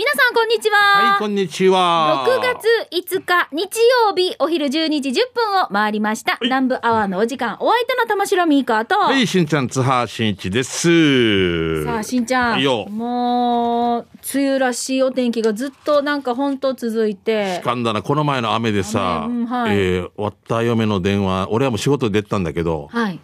[0.00, 0.78] 皆さんこんにちは。
[0.78, 2.24] はい、こんにちは。
[2.26, 6.38] 6月5日日曜日お昼12時10分を回りました。
[6.40, 8.94] 南部アワーのお時間、お相手の玉城ミーカーと。
[8.94, 11.84] はい、しんちゃん、津波しんいちです。
[11.84, 12.62] さあ、しんちゃん。
[12.96, 17.60] もう、梅雨らしいお天気がずっとなんか本当続いて。
[17.62, 23.20] かんだな、この前の雨でさ、雨うんはいえー終わった嫁の電話、俺はもう仕事で出てたんだけど、はい。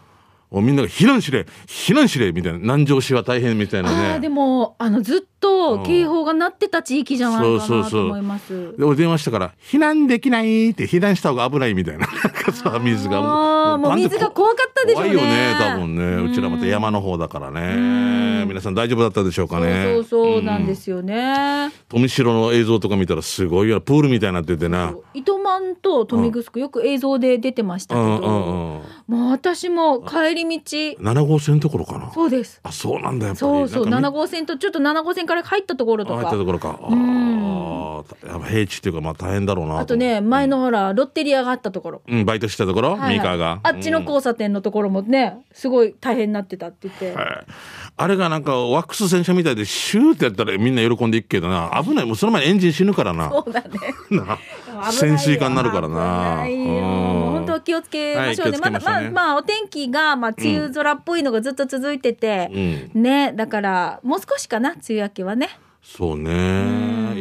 [0.53, 4.21] みんなが避難しれ、避難しれ、みたいな、南城市は大変みたいなね。
[4.21, 8.77] でも、あの、ずっと警報が鳴ってた地域じゃないかそうそうそうなと思います。
[8.77, 12.06] で、俺電話したから、避難できないって、避難した方が危ないみたいな。
[12.80, 13.77] 水が。
[13.79, 16.30] もう水が怖かったでしょうね怖いよね、多分ね。
[16.30, 18.45] うちらまた山の方だからね。
[18.47, 19.83] 皆さん大丈夫だったでしょうかね。
[19.84, 21.70] そうそうそうなんですよね。
[21.89, 23.81] 富城の映像とか見たらすごいよ。
[23.81, 24.95] プールみたいになっててな。
[25.15, 28.83] 糸満と豊見城よく映像で出てましたけど、うんうんうん。
[29.06, 30.78] もう私も帰り道。
[31.01, 32.10] 7号線のところかな。
[32.12, 32.60] そうです。
[32.64, 33.38] あ、そうなんだやっぱり。
[33.38, 36.80] そうそう7なんか号線とちょっと7号線から入ったところみあ入っとかたところか。
[36.83, 37.77] あん。
[38.00, 39.78] あ、やっぱ平地っていうかまあ大変だろうな。
[39.78, 43.61] あとね前のほらロッテリアがあったところ、うん、バイトしたところ、ミーカーが。
[43.62, 47.47] あっちの交差点のところもねすごい大変になってたって言って、はい。
[47.97, 51.81] あれがなんかワックス洗車みたいでシューってやったらみんな喜んでいくけどな。
[51.83, 52.06] 危ない。
[52.06, 53.31] もうその前にエンジン死ぬからな。
[53.31, 53.69] そうだね。
[54.11, 54.38] な。
[54.91, 55.94] 潜水艦になるからな。
[55.94, 57.41] 危ないよ。
[57.41, 58.95] うんは気をつけましょうね,、はい気をつけましょうね。
[58.95, 62.51] まだまあまあお天気がまあ梅雨空っぽいのがずっと続いてて、
[62.95, 63.03] うん。
[63.03, 65.49] ねだからもう少しかな梅雨明けはね。
[65.83, 66.31] そうね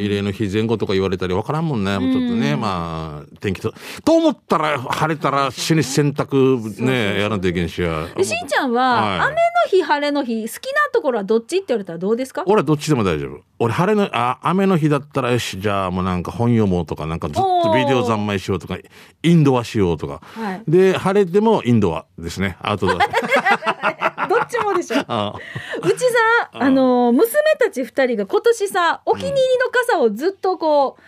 [0.05, 1.97] 慰霊の日前後とか言われたりわからんもんね。
[1.99, 8.07] もうちょっとねまあ天気とと思ったら晴れたら死に洗濯ねやらなきゃいけんしや。
[8.15, 9.19] でしんちゃんは、はい。
[9.19, 9.35] 雨の
[9.69, 11.57] 日晴れの日好きなところはどっち？
[11.57, 12.43] って言われたらどうですか？
[12.45, 13.41] 俺はどっちでも大丈夫。
[13.57, 18.77] 俺晴れのあ雨の日だったらよしじゃあもうなんか本読もうとかなんかずっとビデオ三昧しようとか
[19.23, 20.63] インドアしようとか、はい。
[20.67, 22.57] で晴れてもインドアですね。
[22.61, 23.03] アウトドアど
[24.45, 24.97] っちもでしょ。
[25.07, 25.33] あ
[25.81, 26.15] うちさ
[26.53, 27.27] あの娘
[27.59, 31.01] たち二人が今年さお気に入りの傘をずっとこう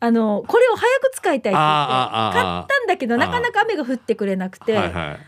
[0.00, 4.78] あのこれを早く使いたいって言って買ったんだけどあなかなか雨が降ってくれなくて、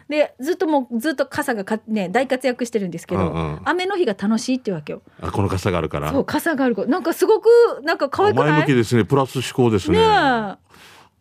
[0.08, 3.60] でずっともうずっと傘がか、ね、大活躍してるんですけど、うんうん。
[3.64, 5.02] 雨の日が楽しいってわけよ。
[5.20, 6.10] あこの傘があるから。
[6.10, 7.48] そう傘がある子なんかすごく
[7.82, 8.50] なんか可愛くない？
[8.50, 9.04] 前向きですね。
[9.04, 9.98] プラス思考ですね。
[9.98, 10.56] ねえ。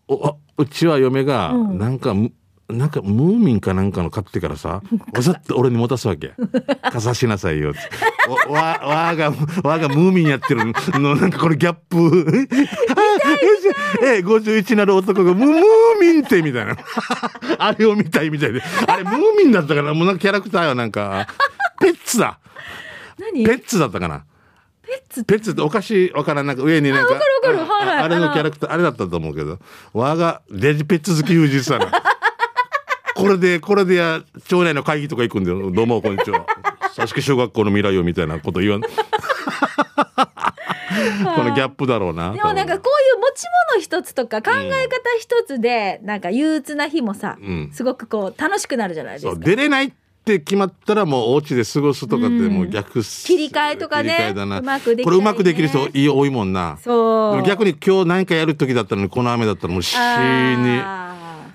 [0.07, 1.77] おあうちは嫁がうん。
[1.77, 2.31] なんか、む
[2.69, 4.81] なんかムーミンかなんかの買ってからさ
[5.13, 6.33] わざと俺に持たすわけ。
[6.91, 7.71] 傘しなさいよ。
[7.71, 7.79] って
[8.27, 9.31] おわわが
[9.63, 10.65] わがムーミンやってる
[10.99, 12.47] のなんかこれギャップ。
[14.03, 15.61] え51なる男がムムー
[16.01, 16.75] ミンってみたいな。
[17.57, 18.61] あれを見たいみたいで。
[18.85, 19.93] あれムーミンだったかな。
[19.93, 21.27] もうなんかキャラクターよなんか。
[21.79, 22.39] ペッツだ。
[23.17, 23.45] 何？
[23.45, 24.25] ペッツだったかな。
[24.85, 27.71] ペッツペッツってお菓子わからんなんか上になんかわかるわかる。
[27.71, 29.59] はいはいああれのキャラクターあれだったと思うけど。
[29.93, 31.79] 我がデジペッツ好き富士さん
[33.17, 35.71] これでこれでや町内の会議とか行くんだよ。
[35.71, 36.45] どうもこんにちは。
[36.95, 38.81] 佐敷小学校の未来をみたいなこと言わん。
[41.35, 47.71] このギャップだろうなでもなんかこういう持ち物一つとか考え方一つでなんか憂鬱な日もさ、うん。
[47.73, 49.35] すごくこう楽しくなるじゃないですか。
[49.35, 49.91] 出れないっ
[50.23, 55.03] て決まったらもうお家で過ごすとかってもう逆切り替えとかねうまくできね。
[55.05, 56.77] これうまくできる人多いもんな。
[56.83, 57.43] そう。
[57.43, 61.07] 逆に今日何かやる時だったのにこの雨だったらもう死に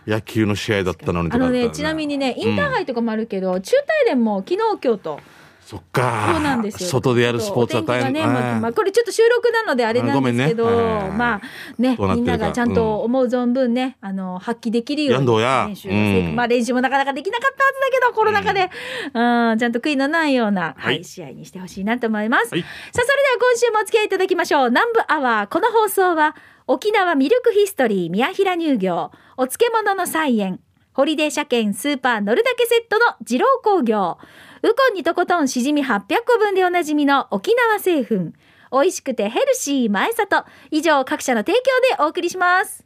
[0.06, 5.20] 野球の試合だったのにあのねちなみにねインターハイとかもあるけど、中大連も昨日今日と
[5.64, 6.32] そっか。
[6.32, 6.88] そうなんですよ。
[6.90, 8.12] 外でやるスポーツは大変。
[8.12, 11.40] ね、まあまあこれちょっと収録なのであれなんですけど、まあ
[11.78, 15.66] ねみんながちゃんと思う存分ね、あの発揮できるようやんどうや。
[15.68, 16.28] 練習をしていく。
[16.28, 16.36] うん。
[16.36, 22.52] まあ練習もなかなかできなかったはずだけどコロナ禍で、うん、ちゃんと悔いのないような、ははいい、試合にしてほしいなと思います。
[22.52, 22.62] はい。
[22.62, 24.68] さあそれでは今週もお付き合いいただきましょう。
[24.68, 26.36] 南部アワーこの放送は
[26.66, 30.60] 沖縄ミルクヒストリー宮平乳業お漬物の菜園
[30.94, 34.18] ホリデー車検スーパー乗るだけセットの二郎工業。
[34.62, 38.32] ウコンにとことんしじみ800個分でおなじみの沖縄製粉。
[38.70, 40.44] 美味しくてヘルシー前里。
[40.70, 42.84] 以上各社の提供でお送りします。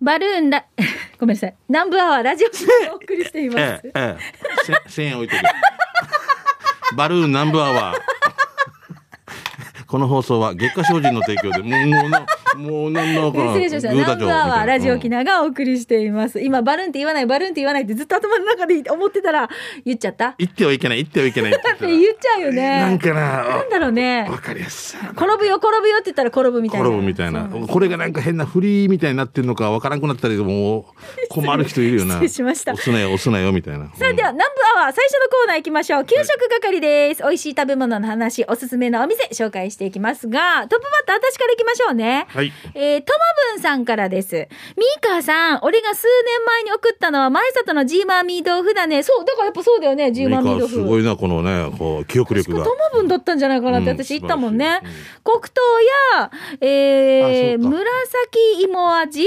[0.00, 0.64] バルーンラ
[1.20, 1.56] ごめんなさい。
[1.68, 2.56] 南部アワーラジオで
[2.90, 4.18] お送りしています、ええええ。
[4.64, 5.42] せ1000円置いとけ。
[6.96, 8.14] バルーンナンバーワー。
[9.86, 13.94] この放送は月下精進の提供でもうもうなもうなんだか失礼しました。
[13.94, 16.40] ナンバーはラジオ沖縄がお送りしています。
[16.40, 19.48] 今、バルーンって言わない、バルーンって言わないってずっと頭の中で思ってたら、
[19.84, 20.28] 言っちゃった？
[20.30, 22.80] っ言ってはいけない言ってはいけないって言っ 言っちゃうよね。
[22.80, 24.26] なんかななんだろうね。
[24.30, 26.86] わかりやすい転ぶよ、転ぶよって言ったら転ぶみたいな。
[26.88, 30.84] 転ぶみたいなこれがなんか変なフリーみたいになってるのかわからんくなったりもう
[31.28, 36.04] 困る人いるよな失礼しました押すなよ押すなよみたいなさあでは、南部アワー最初のコーナー行きましょう。
[36.04, 37.22] 給食係です。
[37.22, 42.26] 美味しい食べ物の話、おすすめのお店紹介していきますが、トップバッター私から行きましょうね。
[42.28, 42.72] はいはい。
[42.74, 43.18] えー、とも
[43.54, 44.34] ぶんさんからです。
[44.34, 49.02] ミーカーさん、俺が数年前に送ったのは前里のジーマーミー豆腐だね。
[49.02, 50.68] そう、だからやっぱそうだよね、ジーマーミー豆腐。
[50.68, 52.82] すごいな、このね、こう、記憶力が確か。
[52.90, 54.64] ともぶんだったんじゃないかなってうん私言ったもんね。
[54.64, 55.60] 素晴らしい黒糖
[56.16, 56.30] や、
[56.60, 59.26] えー、紫芋味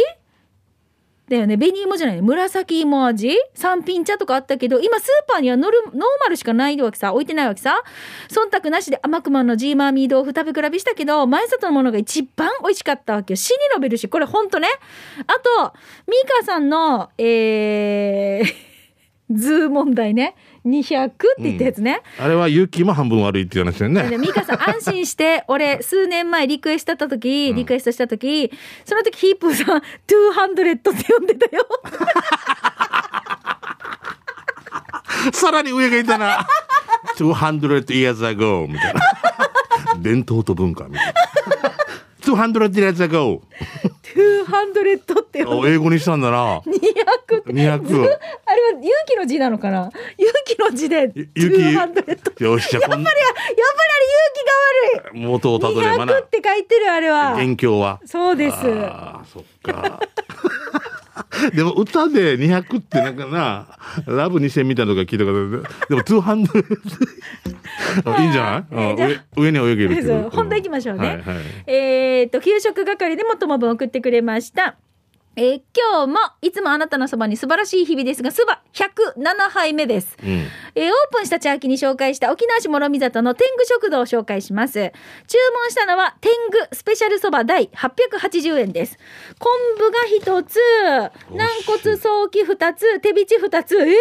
[1.29, 1.57] だよね。
[1.57, 2.21] 紅芋じゃない。
[2.21, 3.37] 紫芋味？
[3.53, 7.13] 三品茶とかあったけど、今スーパーにはノルノーマルしかないわけさ。
[7.13, 7.83] 置いてないわけさ。
[8.29, 13.35] 忖度なしで甘くまんのジーマーミー豆腐食べ比べしたけど、前里のものが一番美味しかったわけよ。
[13.35, 14.69] 死に伸びるし、これほんとね。
[15.27, 15.73] あと、
[16.07, 18.45] ミーカーさんの、えー、
[19.29, 20.35] ズー問題ね。
[20.65, 22.01] 200って言ったやつね。
[22.19, 24.09] あれは勇気も半分悪いっていう話だよね。
[24.09, 28.51] でミカさん安心して、俺、数年前リクエストした時、リクエストした時、
[28.85, 29.81] その時ヒープーさん、200
[30.75, 31.67] って呼んでたよ。
[35.33, 36.47] さらに上がいたな。
[37.17, 39.01] 200 years ago みたいな。
[39.99, 41.13] 伝統と文化みたいな。
[42.21, 43.41] 200 years ago
[44.17, 46.59] 200って英語にしたんだな。
[46.59, 47.53] 200って。
[47.53, 49.91] 200あれは勇気の字なのかな？
[50.17, 51.29] 勇気の字で、200。
[51.35, 52.11] ゆやっぱり、やっぱり
[52.43, 52.57] あれ勇
[54.33, 54.43] 気
[55.03, 55.19] が悪い。
[55.19, 56.23] 元をたどればな200。
[56.23, 57.35] って書いてる、あれは。
[57.35, 57.99] 元凶は。
[58.05, 58.55] そうです。
[58.55, 59.99] ああ、そっか。
[61.53, 63.67] でも歌で200ってなんかな、
[64.05, 66.47] ラブ2000みたいなのとか聞いたことでも200、
[68.21, 71.07] いいんじゃない、じゃあうん上上に泳げる本題行きましょうね。
[71.07, 71.37] はいはい。
[71.67, 74.77] えっと、給食係でもともぶん送ってくれました。
[75.39, 80.17] えー今日もいつもあなたのそばに素晴らしい日々ですが、そば107杯目です。
[80.23, 80.29] うん。
[80.73, 84.73] えーオープンしたチャーキに紹介した沖縄市諸見里の天狗食堂を紹介します。
[85.27, 88.97] 注文したのは天狗スペシャルそば第880円です。
[89.37, 90.57] 昆布が1つ、
[91.35, 93.93] 軟骨早期2つ、手びち2つ、えー、三枚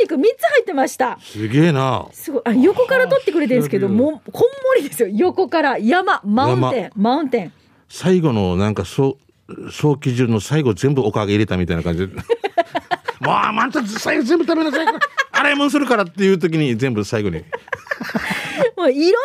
[0.00, 1.16] 肉3つ入ってました。
[1.22, 2.08] すげえな。
[2.10, 2.42] すごい。
[2.44, 4.48] あ、横から撮ってくれてるんですけど、はあもう、こんも
[4.78, 5.08] りですよ。
[5.12, 7.52] 横から山、マウンテン、マウンテン。
[7.88, 9.31] 最後のなんかそう、
[9.70, 12.14] 小基準の最後全部おかげ入れたみたいな感じで。
[13.20, 14.86] もう、あんた最後全部食べなさい。
[15.32, 17.44] 洗い物するからっていう時に全部最後に。
[18.76, 19.18] もういろんな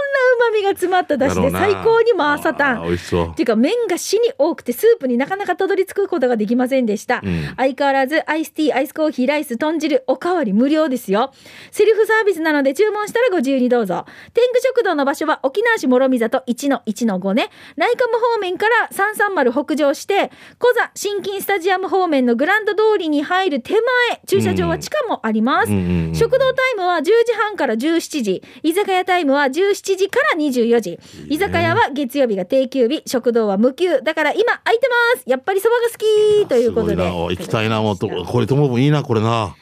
[0.49, 2.77] 旨味が詰まっただろうな最高にも朝たん。
[2.77, 7.21] あー美味しそうっていうか麺が死に多くてスープになかなかたどり着くことができませんでした。
[7.23, 11.31] うん相変わらずアイスティー、アイスコーヒー、ライス、豚汁、おかわり無料ですよ。
[11.71, 14.05] セルフサービスなので注文したらご自由にどうぞ。
[14.33, 17.49] 天狗食堂の場所は沖縄市諸見里1-1-5ね。
[17.75, 23.81] ライカム方面から330北上して、小座新金スタジアム方面のグランド通りに入る手前、
[24.27, 25.71] 駐車場は地下もあります。
[25.71, 30.99] うん食堂タイムは10時半から17時、居酒屋タイムは17時から24時。
[31.29, 34.01] 居酒屋は月曜日が定休日、食堂は無休。
[34.01, 35.97] だから今空いてますやっぱりそばが好
[36.43, 36.95] きということで。
[36.95, 38.09] 行きたいな、もうと。
[38.09, 39.55] これともいいな、これな。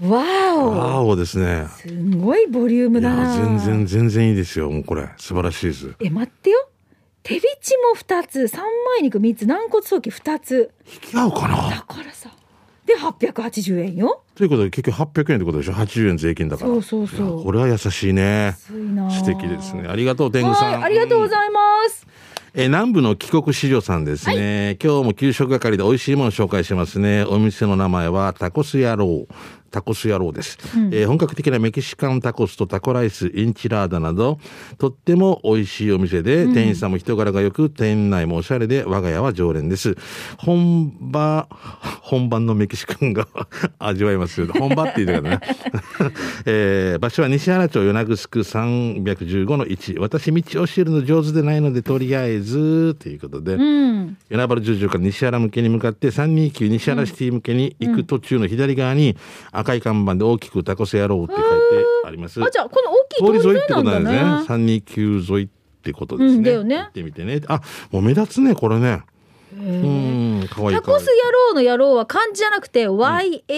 [0.00, 0.22] わ
[0.54, 1.66] おわおですね。
[1.76, 4.70] すんごいボリュームだな全然、全然いいですよ。
[4.70, 5.08] もうこれ。
[5.16, 5.92] 素晴らしいです。
[6.00, 6.68] え、待ってよ。
[7.24, 10.70] 手びちも2つ、三枚肉3つ、軟骨早期2つ。
[10.86, 11.68] 引き合うかな？
[11.68, 12.30] だからさ。
[12.88, 14.22] で、880円よ。
[14.34, 16.70] ということで、結局800円ってことでしょ ?80 円税金だから。
[16.70, 18.56] そうそうそうこれは優しいね。
[19.10, 19.86] 素敵ですね。
[19.86, 20.72] ありがとう、天狗さん。
[20.72, 22.06] はい、ありがとうございます。
[22.54, 27.24] えー南部の帰国子女さんですね、今日も給食係で美味しいものを紹介しますね。
[27.24, 29.28] お店の名前はタコス野郎。
[29.70, 30.58] タコス野郎です、
[30.92, 34.38] えー本格的なメキシカンタコスとタコライス、インチラーダなど、
[34.78, 39.96] とっても美味しいお店で、店員さんも人柄が良く、店内もおしゃれで、我が家は常連です。
[40.38, 41.48] 本場、
[42.02, 43.26] 本番のメキシカンが
[43.78, 44.48] 味わえますよ。
[44.48, 45.40] 本場って言うからね。
[46.46, 49.98] えー場所は西原町与那城区315の1。
[50.00, 54.16] 私道教えるの上手でないので、とりあえず、ということで、うん。
[54.30, 59.16] 与那原十条から西原向けに向かって329西原シティ向けに行く途中の左側に
[59.58, 61.46] 赤い看板で大きくタコス野郎って書いて
[62.06, 62.42] あります。
[62.42, 64.22] あ、じゃあ、この大きい通り沿いってことなんですね。
[64.22, 64.26] ね。
[64.78, 65.48] 329沿いっ
[65.82, 66.50] てことですね。
[66.52, 67.40] うんね行ってみてね。
[67.48, 67.60] あ、
[67.90, 69.02] もう目立つね、これね。
[69.56, 70.82] うん、かわいいタ。
[70.82, 73.48] コス野郎の野郎は漢字じゃなくて、YALOW。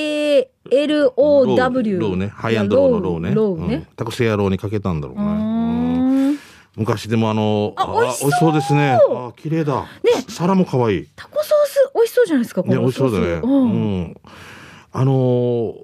[1.98, 2.28] Low ね。
[2.28, 3.34] High and Low の Low ね。
[3.34, 3.86] Low ねうん。
[3.96, 6.38] タコス野郎にかけたんだろうね。
[6.76, 8.98] 昔でもあの、あ美味しそう美味しそうですね。
[9.10, 9.82] あ、綺麗だ。
[9.82, 9.88] ね
[10.28, 11.08] 皿も可愛い。
[11.16, 13.26] タコソース美味しそうじゃないですか、こね、の美味しそうだね。
[13.26, 14.14] ううんん。
[14.92, 15.74] あのー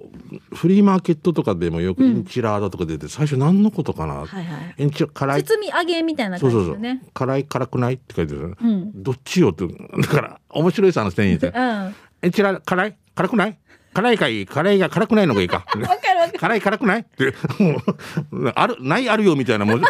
[0.54, 4.14] フリーマーケットとかでもよくインチラーダとか出て、最初何のことかな？
[4.14, 4.82] はいはい。
[4.82, 5.44] インチ辛い。
[5.44, 7.02] 包み揚げみたいな感じですよね。。
[7.14, 8.56] 辛い辛くないって書いてる。
[8.60, 9.02] うん。
[9.02, 9.66] どっちよって。
[9.68, 11.48] だから、面白いさ、あの店員って。
[11.48, 11.94] うん。
[12.22, 12.96] え、ちら、辛い？
[13.14, 13.58] 辛くない？
[13.94, 14.42] 辛いかい？
[14.42, 15.64] い辛いが辛くないのがいいか。
[16.38, 17.00] 辛い辛くない？
[17.00, 17.34] って、
[18.54, 19.80] ある、ないあるよみたいな、もう。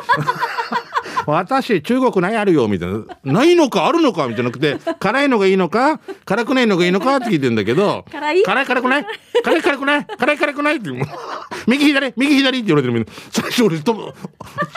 [1.27, 3.05] 私、中国ないあるよみたいな。
[3.25, 8.43] ないのかあるのかみたいなくて、 辛いのがいいのか辛くないのがいいのかって聞いてんだけど、辛い？
[8.43, 9.07] 辛い辛くない？
[9.45, 10.05] 辛い辛くない？
[10.07, 10.77] 辛い辛くない？
[10.77, 10.91] って、
[11.67, 12.13] 右左？
[12.17, 12.59] 右左？
[12.59, 13.07] って言われてる。
[13.31, 14.15] 最初俺、とも、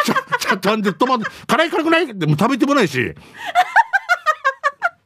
[0.06, 2.04] ちゃ、ちゃ、ちゃんで止まって、辛い辛くない？
[2.06, 3.14] ってもう食べてもないし。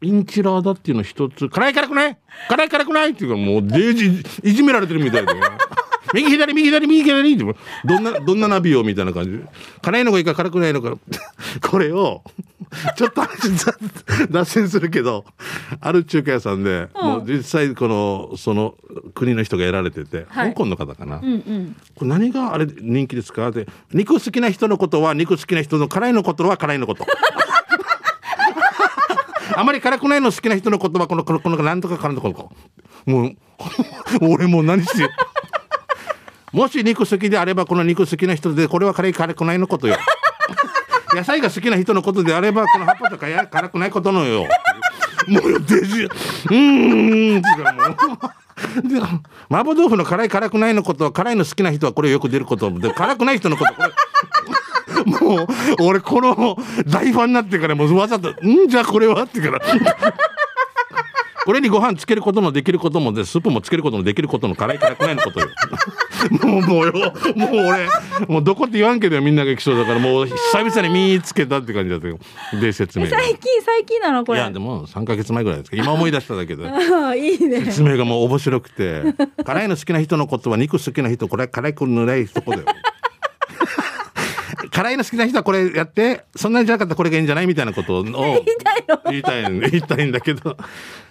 [0.01, 2.17] インチラーだっていうの一つ、辛い辛くない？
[2.49, 3.11] 辛い辛くない？
[3.11, 5.33] っていうかもうデージ、いじめられてるみたいで。
[6.13, 7.43] 右左右左右左って
[7.85, 9.43] どんなどんなナビをみたいな感じ。
[9.81, 10.95] 辛いのがいいか辛くないのか。
[11.69, 12.23] これを
[12.95, 13.51] ちょっと話
[14.29, 15.25] 脱線するけど
[15.79, 17.07] ある中華屋さんで、うん。
[17.07, 18.75] もう実際このその
[19.13, 20.49] 国の人がやられてて、はい。
[20.49, 21.75] 香港の方かな、うんうん。
[21.95, 23.49] これ何があれ人気ですか？
[23.49, 27.05] って肉好きな人のことは肉好きな人の辛いのことは辛いのこと。
[29.55, 32.51] あまり辛くないの好きな人のことはこのこのこのなんとか辛いのこと
[33.05, 33.35] もう
[34.33, 35.07] 俺もう何して
[36.53, 39.97] もし肉好きであればこの肉好きな人でこれは辛い辛くないのことよ。
[41.13, 44.47] 野菜が好きな人のことであればこの葉っぱとかや辛くないことのよ。
[45.27, 48.19] もうデジうーんっても
[48.85, 48.87] う。
[48.87, 53.89] で麻婆豆腐の辛い辛くないのことは辛いの好きな人はこれよく出ることで辛くない人のことこれ。
[55.05, 55.47] もう
[55.81, 56.55] 俺この
[56.87, 59.59] 大ファンになってからもうわざと「んじゃあこれは?」ってから
[61.45, 65.47] これにご飯つけることもできることもでスープもつけることもできることの辛い辛くないのことよ。
[66.41, 66.93] もうもうよ。
[67.35, 67.89] もう俺
[68.27, 72.17] もうどこって言わんけどみんなが来そうだからもう久々に見つけたって感じだったよ。
[72.61, 73.11] で説明が。
[73.11, 74.39] 最近最近なのこれ？
[74.39, 76.63] いやでも3か月前ぐらいですか今思い出しただけで。
[76.63, 77.65] いいね。
[77.65, 79.03] 説明がもう面白くて。
[79.43, 82.63] 辛いの好きな人のことは肉好きな人これ辛いくぬらいとこだよ
[84.73, 88.03] 辛いの好きな人はこれやってそんなんじゃなかったらこれがいいんじゃないみたいなことを。
[88.03, 89.11] 言いたいの？
[89.11, 90.57] 言いたいん言いたいんだけど。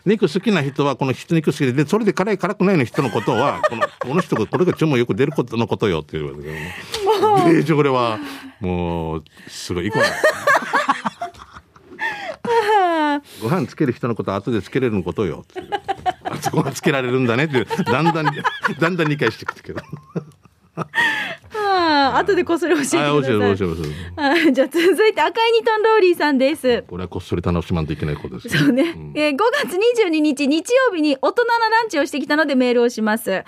[0.05, 6.51] 肉好きな人はこの人肉好きででそれで辛い辛くないの人のことはこのこの人がこれが注文よく出ることのことよって言われて
[7.05, 8.19] もうこれは
[8.59, 10.07] もうすごいいい子だ
[13.41, 15.45] ご飯つける人のことは後でつけれることよ。
[15.45, 15.63] って
[16.25, 18.23] あそこはつけられるんだねってだんだんだ
[18.91, 19.83] んだん理解してくるけど
[21.73, 23.11] ああ後でこっそり教えてください。
[24.17, 26.85] あじゃあ続いて赤いニトンローリーさんです。
[26.89, 33.31] これはこっそり楽しまんといけないことですそうね、えー5月22日日曜日に大人なランチをしてきたのでメールをします。
[33.31, 33.45] 女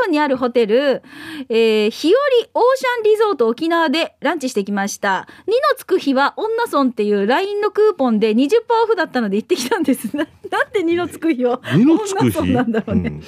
[0.00, 1.02] 村にあるホテル、
[1.48, 2.20] えー日和
[2.54, 5.26] オーシャンリゾート沖縄でランチしてきました。
[5.46, 8.48] 2のつく日は女村っていう LINE のクーポンで20%
[8.84, 10.08] オフだったので行ってきたんです。
[10.50, 12.52] ななんで2のつく日は二のつく日？
[12.52, 13.08] なんだろうね。
[13.10, 13.22] うん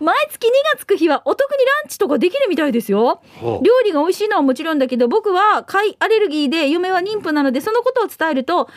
[0.00, 3.22] 毎月2がつく日はお得にランチとかできるみたいですよ。
[3.40, 8.68] ほう料理が美味しいのはもちろんだけど、僕は貝アレルギーで嫁は妊婦なので、そのことを伝えると、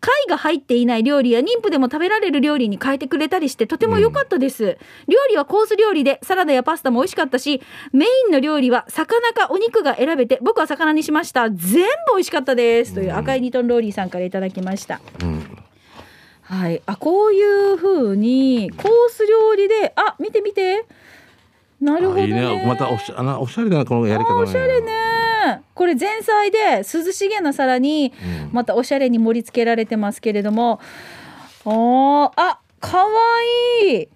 [0.00, 4.78] 貝が入っていない料理や妊婦でも食べられる料理に変えてくれたりして、とても良かったです。
[5.06, 11.50] 料理はコース料理で、サラダやパスタも美味しかったし、メインの料理は魚かお肉が選べて、僕は魚にしました。
[11.50, 12.94] 全部美味しかったです。
[12.94, 15.02] という赤いニトンローリーさんからいただきました。
[15.22, 15.58] うん
[16.52, 16.82] はい。
[16.84, 20.84] あ、こういう風に、コース料理で、あ、見て見て。
[21.80, 22.22] なるほどね。
[22.22, 25.62] あいいねまたおしゃおしゃれだなこのやり方、ね、おしゃれね。
[25.74, 28.12] これ前菜で涼しげな皿に
[28.46, 30.78] うんまたおしゃれに盛り付けられてますけれども、
[31.64, 33.10] おーあかわ
[33.82, 34.08] いい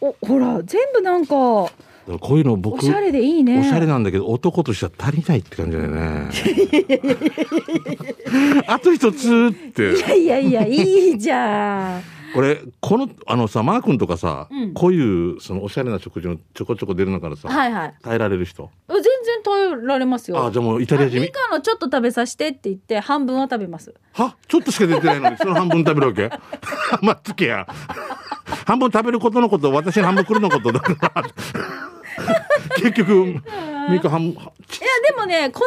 [0.00, 1.70] おほら全部なんか
[2.20, 3.60] こういうの僕しゃれでいいね。
[3.60, 6.28] おしゃれなんだけど男としては足りないって感じだよね。
[8.68, 9.94] あと一つって。
[9.94, 12.02] いやいやいやいいじゃん。
[12.34, 14.74] これこのあのさマー君とかさ、うん。
[14.74, 17.94] こういうそのおしゃれな食事のちょこちょこ出るのからさ、はいはい。
[18.02, 18.70] 耐えられる人？
[18.88, 18.98] 全
[19.44, 26.30] 然耐えられますよあじゃあもイタリア人あミカのちょっと食べさせてって言って半分は食べますはちょっとしか出てないのにその半分食べるわけ
[27.04, 27.66] 待っつけや
[28.66, 31.24] 半分食べることのこと私半分来るのことだから
[32.76, 33.42] 結局
[33.90, 34.42] ミカ半分いや
[35.08, 35.60] でもねこ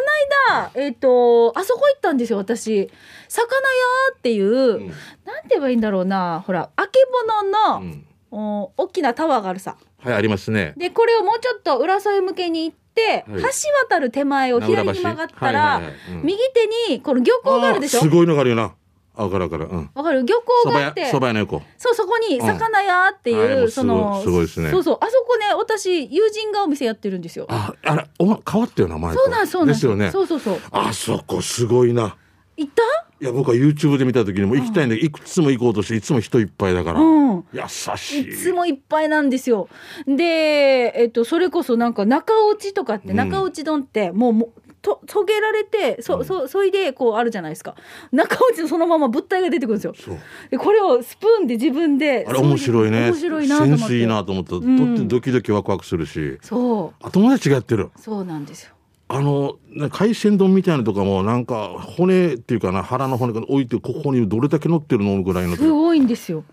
[0.47, 2.89] の間えっ、とあそこ行ったんですよ私
[3.27, 13.41] 魚屋っていう、んなんて言えばいいんだろうなほらあけぼのの、うんお大きなタワーがあるさはいありますねでこれをもうちょっと浦添向けに行って、はい。
[13.41, 13.47] 橋
[13.89, 15.81] 渡る手前を左に曲がったら、
[16.23, 17.99] 右手にこの漁港があるでしょ？
[17.99, 18.73] あすごいのがあるよな。
[19.15, 19.69] あ分かる分かる。
[19.71, 19.89] うん。
[19.95, 20.23] わかる？
[20.23, 21.05] 漁港があって。
[21.09, 21.61] そば屋の横。
[21.77, 24.69] そうそこに魚屋っていう、そのすごいですね。
[24.69, 24.97] そうそう。
[25.01, 27.47] あそこね私友人がお店やってるんですよ。
[27.49, 29.23] ああれお前変わったよな前と。
[29.23, 30.11] そうなんそうなんですよね。
[30.11, 30.59] そうそうそう。
[30.71, 32.15] あそこすごいな。
[32.57, 32.83] 行った？
[33.19, 37.45] いや僕は YouTube で見た時にも行きたいんだけどいくつも行こうとしていつも人いっぱいだから、うん。
[37.51, 38.29] 優しい。
[38.29, 39.69] いつもいっぱいなんですよ。
[40.05, 43.15] で、えっと、それこそなんか中落ちとかって、うん。
[43.15, 47.75] 中落ち丼ってもうもうと遂げられてそ,、そそいでこうあるじゃないですか。
[48.11, 49.93] 中落ちのそのまま物体が出てくるんですよ。
[49.97, 50.17] そう。
[50.51, 53.07] でこれをスプーンで自分であれ面白いね。
[53.07, 53.79] 面白いなと思って。
[53.79, 54.59] センスいいなと思った、ん。
[54.59, 56.37] とってドキドキワクワクするし。
[56.41, 57.85] そあ友達がやってる。
[57.85, 58.76] うそうなんですよ
[59.09, 65.55] あのね海鮮丼みたいなのとかもなんか骨っていうかな腹の骨が置いてここにどれだけ乗ってるのぐらいの。
[65.55, 66.43] すごいんですよ。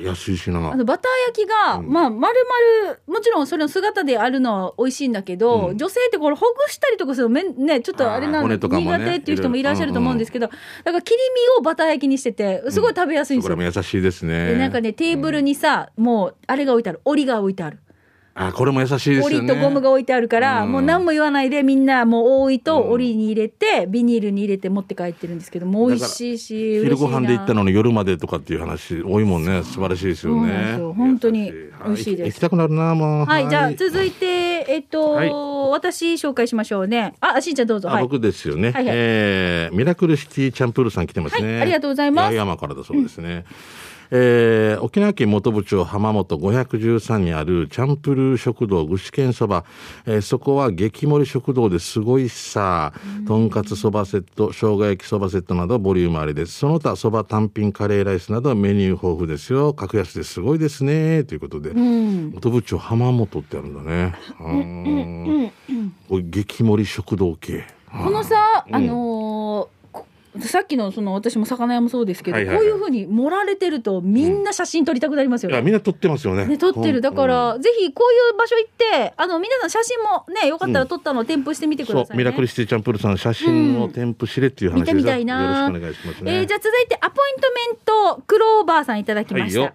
[0.00, 0.72] 安いしな。
[0.72, 1.92] あのバター焼きが、うん。
[1.92, 5.76] まあ丸々もちろんそれの姿であるのは美味しいんだけど、うん。
[5.76, 11.16] 女性ってこれほぐしたりとかするのめんねちょっとあれなの、ね苦手っていう人もいらっしゃると思うんですけど、だから切り
[11.56, 13.54] 身をバター焼きにしててすごい食べやすいんですよ。
[13.54, 14.52] これも優しいですね。
[14.52, 17.00] でなんかねテーブルにさ、もうあれが置いてある。
[17.04, 17.78] 檻が置いてある
[18.34, 19.36] あこれも優しいですよね。
[19.38, 20.72] 檻とゴムが置いてあるから、うん。
[20.72, 30.78] もう何も言わないでみんなもう多いと檻に入れて、ビニールに入れて持って帰ってるんですけども美味しいし昼ご飯で行ったののに夜までとかっていう話多いもんね素晴らしいですよね。
[30.78, 31.46] よ本当に。
[31.46, 32.22] 優美味しいです。
[32.22, 33.26] は行きたくなるなもう。
[33.26, 34.26] はい、じゃあ続いて
[34.68, 35.30] えっと、はい。
[35.70, 37.14] 私紹介しましょうね。
[37.20, 37.88] あしんちゃんどうぞ。
[37.88, 37.98] はい。
[37.98, 38.94] あ僕ですよね、はいはい。
[38.96, 42.34] えーミラクルシティチャンプールさん来てますね、はいありがとうございます。
[42.34, 43.44] 山からだそうですね、
[44.14, 49.64] えー沖縄県本部町浜本513にあるチャンプルー食堂具志堅そば、
[50.04, 52.92] えーそこは激盛り食堂ですごいさ。
[53.26, 56.58] とんかつそばセット生姜焼きそばセットなどボリュームありです。
[56.58, 59.72] その他そば単品カレーライスなどメニュー豊富ですよ。
[59.72, 61.24] 格安ですごいですね。
[61.24, 62.32] ということで、うん。
[62.32, 64.14] 本部町浜本ってあるんだね。
[64.40, 65.46] うー。
[65.46, 65.52] ん
[66.30, 67.64] 激盛り食堂系。
[67.90, 68.74] このさ、うん。
[68.76, 69.81] あのーこ
[70.40, 75.56] さっきのその私も魚屋もそうですけど、はいはいはいこういうふうに盛られてるとみんな写真撮りたくなりますよね。
[75.56, 76.46] いやみんな撮ってますよね。
[76.46, 82.22] ね、撮ってるだから、ぜひこういう場所行ってあの皆さん写真もねよかったら撮ったのを添付してみてくそださいね。
[82.22, 86.34] うミラクルシティチャンプールさん写真を添付しれっていう話見てみたいなよろしくお願いしますね。
[86.34, 89.60] えーじゃあ続いてアポイントメントクローバーさんいただきました。
[89.60, 89.74] はいよ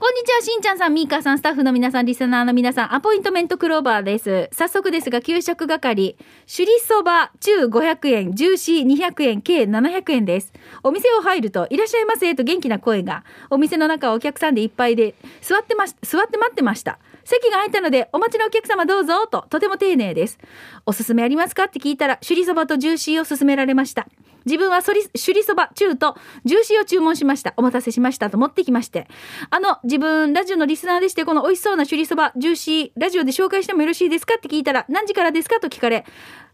[0.00, 4.48] こんにちは、しんちゃんさん、みーかさん、スタッフの皆さん、リスナーの皆さん、アポイントメントクローバーです。
[4.50, 6.16] 早速ですが、給食係、
[6.46, 10.54] 首里そば、中500円、ジューシー200円、計700円です。
[10.82, 13.24] お店を入ると、いらっしゃいませ、と元気な声が。
[13.50, 16.98] お店の中はお客さんでいっぱいで、座ってま、座って待ってました。
[17.24, 20.38] 席が空いたので、お待ちのお客様どうぞ、と、とても丁寧です。
[20.86, 21.64] おすすめありますか？
[21.64, 24.08] って聞いたら、首里そばとジューシーを勧められました。
[24.46, 27.54] 自分はそり首里そば中とジューシーを注文しました。
[27.56, 29.06] お待たせしましたと持ってきまして。
[29.50, 36.04] あの、自分、ラジオのリスナーでして、この美味しそうな首里そば、ジューシー、ラジオで紹介してもよろしいですかって聞いたら、何時からですかと聞かれ、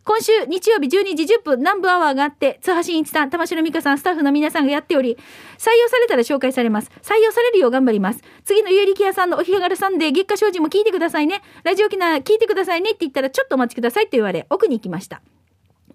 [0.06, 5.18] 今週日曜日12時10分南部アワーがあって、津橋一さん、玉城美香さん、スタッフの皆さんがやっており、
[5.58, 6.92] 採用されたら紹介されます。
[7.02, 8.20] 採用されるよう頑張ります。
[8.44, 11.42] 次の有力屋さんのお日がるさんで月下精進も聞いてくださいね。
[11.64, 15.22] ラジオ機能聞いてくださいねって言ったら、ちょっとお待ちくださいと言われ、奥に行きました。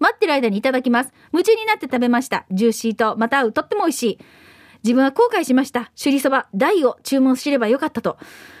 [0.02, 1.12] 待ってる間にいただきます。
[1.32, 2.44] 夢中になって食べました。
[2.50, 4.18] ジューシーとまた合うとっても美味しい。
[4.82, 5.92] 自分は後悔しました。
[5.96, 8.18] 首里そば、大を注文すればよかったと。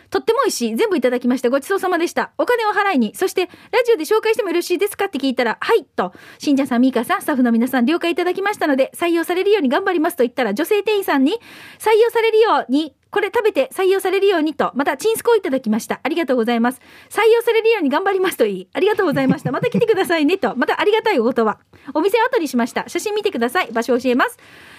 [0.08, 0.76] とっても美味しい。
[0.76, 1.50] 全部いただきました。
[1.50, 2.32] ごちそうさまでした。
[2.38, 3.14] お金を払いに。
[3.16, 11.32] そして、ラジオで紹介してもよろしいですかって聞いたら、はい、と、しんちゃんさん、みーかさん、スタッフの皆さん、了解いただきましたので、採用されるように頑張りますと言ったら、女性店員さんに、
[11.78, 16.00] 採用されるように、これ食べて採用されるようにと、またチンスコをいただきました。
[16.02, 16.80] ありがとうございます。
[17.10, 19.52] 採用されるように頑張りますと言い、ありがとうございました。
[19.52, 21.58] また来てくださいねと、またありがたいお言葉。
[21.92, 22.88] お店を後にしました。
[22.88, 23.68] 写真見てください。
[23.70, 24.38] 場所教えます。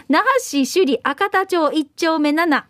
[0.10, 2.63] 那覇市首里赤田町1丁目7。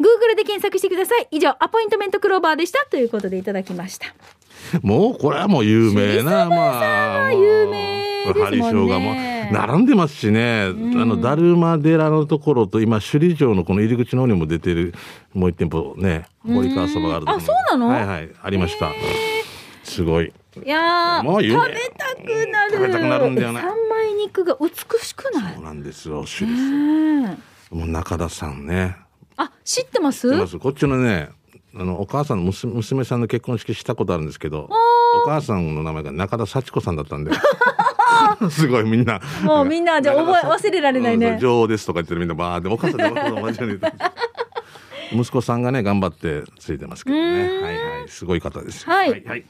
[0.00, 1.28] Google で検索してください。
[1.30, 2.84] 以上、アポイントメントクローバーでした。
[2.86, 4.06] ということでいただきました。
[4.82, 14.94] もうこれはもう有名なまあ有名ですもんね並んでますしね、あのだるま寺のところと今首里城のこの入り口の方にも出てる
[15.32, 17.88] もう一店舗ね堀川そばがあるあそうなの？
[17.88, 18.30] はいはい。
[18.42, 18.90] ありました。
[19.82, 20.32] すごい。
[20.64, 22.70] いやー、もう食べたくなる。
[22.72, 24.68] 食べたくなるんだよね三枚肉が美
[25.04, 25.54] しくない？
[25.54, 27.38] そうなんですよ首里
[27.70, 28.96] もう中田さんね。
[29.36, 30.28] あ、知ってます？
[30.30, 30.58] 知ってます。
[30.58, 31.28] こっちのね
[31.76, 34.68] あのお母さんの娘娘さんの結婚式したことあるんですけど
[35.24, 37.32] お母さんの名前が中田幸子さんだったんで
[38.50, 39.20] すごいみんな。
[39.42, 41.28] もうみんなじゃあ覚え忘れられないね。
[41.30, 43.92] うん女王ですとか言ってるみんなバーってお母さんで同じように言って
[45.12, 47.22] 息子さんがね頑張ってついてますけどね。
[47.22, 48.92] はいはいすごい方ですよ。
[48.92, 49.24] はい。
[49.24, 49.44] はい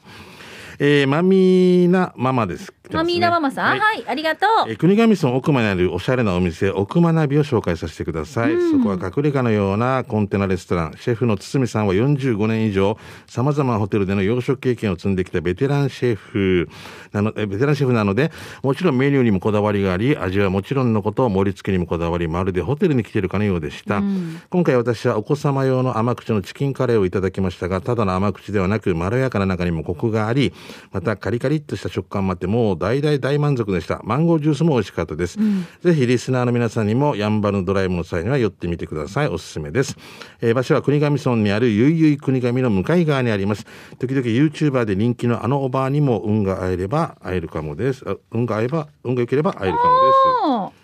[0.79, 3.79] えー、マミーナママですマミーナママさん、はい。
[3.79, 4.69] はい、ありがとう。
[4.69, 10.93] えー国頭村奥間にあるおしゃれなお店奥間ナビを紹介させてください、そこは隠れ家のようなコンテナレストラン。
[10.99, 16.69] シェフの堤さんは45年以上さまざまなホテルでの洋食経験を積んできたベテランシェフ。
[17.11, 24.01] なのえベテランシェフなのでもちろんメニューにもこだわりがあり味はもちろんのこと盛り付けにもこだわりまるでホテルに来ているかのようでした、
[24.49, 30.53] 今回私はお子様用の甘口のチキンカレーをいただきましたがただの甘口ではなくまろやかな中にもコクがあり
[30.91, 34.01] またカリカリっとした食感もあってもう大大大満足でした。
[34.03, 35.37] マンゴージュースも美味しかったです、
[35.81, 39.27] ぜひリスナーの皆さんにもやんばるドライブの際には寄ってみてください。
[39.27, 39.95] おすすめです、
[40.41, 43.65] えー場所は国頭村にあるゆいゆい国頭の向かい側にあります。
[43.99, 48.03] 時々 YouTuber で人気のあのおばあにも運が合えれば会えるかもです。
[48.07, 50.81] あ運が合えば運が良ければ会えるかもです。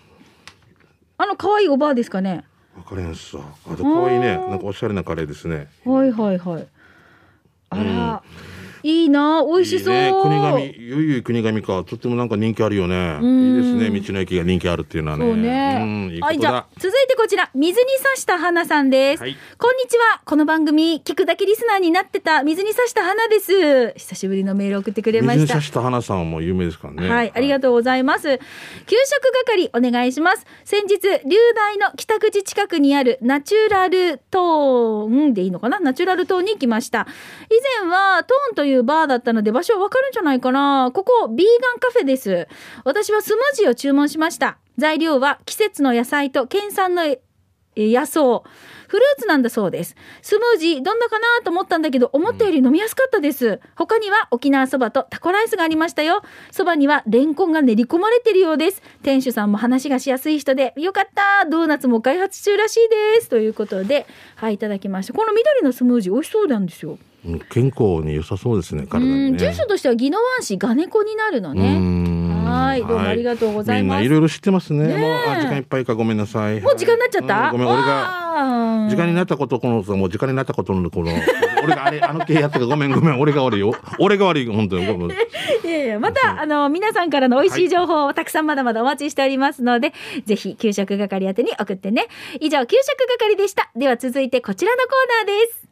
[1.18, 2.44] ああの可愛いおばあですかね。
[2.76, 3.32] わかります。
[3.32, 4.36] さあと可愛いね。
[4.36, 5.68] なんかおしゃれなカレーですね。
[5.84, 6.66] はいはいはい。
[7.70, 8.22] あら、
[8.82, 9.94] いいな美味しそう。
[9.94, 11.84] いいね、国神、ゆいゆい国神か。
[11.84, 13.18] とってもなんか人気あるよね。
[13.18, 14.00] んいいですね。
[14.00, 15.24] 道の駅が人気あるっていうのはね。
[15.24, 15.78] そうね。
[15.82, 19.22] うん、いいこはい、じゃ続いてこちら、水に刺した花さんです。
[19.22, 20.20] はいこんにちは。
[20.24, 23.92] この番組、聞くだけリスナーになってた、水に刺した花です。
[23.96, 25.66] 久しぶりのメール送ってくれました水に刺。
[25.66, 27.08] した花さんはもう有名ですからね。
[27.08, 28.38] はい、ありがとうございます。
[28.86, 30.44] 給食係お願いします。
[30.64, 35.78] 先日、流大の北口近くにあるナチュラルトーンでいいのかな？
[35.78, 37.06] ナチュラルトーンに行きました。
[37.48, 42.48] 以前はトーンといういうバーだったので場所はわかるんじゃないかなここ、ビーガンカフェです。
[42.84, 44.58] 私はスムージーを注文しました。
[44.78, 47.02] 材料は季節の野菜と県産の
[47.74, 48.42] え野草。
[48.88, 49.96] フルーツなんだそうです。
[50.20, 53.58] スムージーどんなかなと思ったんだけど、思ったより飲みやすかったです。
[53.74, 56.22] 他には沖縄そばとタコライスがありましたよ。
[56.50, 58.82] そばにはレンコンが練り込まれてるようです。
[59.02, 63.30] 店主さんも話がしやすい人で、よかったドーナツも開発中らしいです。
[63.30, 64.06] ということで、
[64.36, 65.14] はい、いただきました。
[65.14, 66.98] この緑のスムージー美味しそうなんですよ。
[67.24, 69.38] うん健康に良さそうですね、体うん、にね。
[69.38, 71.78] 住所としては宜野湾市ガネコになるのうね。
[71.78, 74.88] んはいどうもありがとうございますみんないろいろ知ってますね。
[74.88, 76.60] ねえもう、あ、時間いっぱいか、ごめんなさい。
[76.60, 77.86] もう時間になっちゃった、うんごめん、俺が。
[77.86, 81.12] が時間になったこと、この、もう時間になったことの、この、
[81.62, 83.74] 俺があれ、あの系やったか、ごめん、ごめん、俺が悪いよ。
[83.98, 84.86] 俺が悪い、本当に。
[84.86, 85.14] ごめんい
[85.64, 89.92] やいや、また、あの、皆さんからの美味しい情報をたくさんまだまだお待ちしておりますので、
[90.26, 92.06] ぜひ、給食係宛てに送ってね。
[92.40, 93.70] 以上、給食係でした。
[93.76, 95.71] では続いてこちらのコーナーです。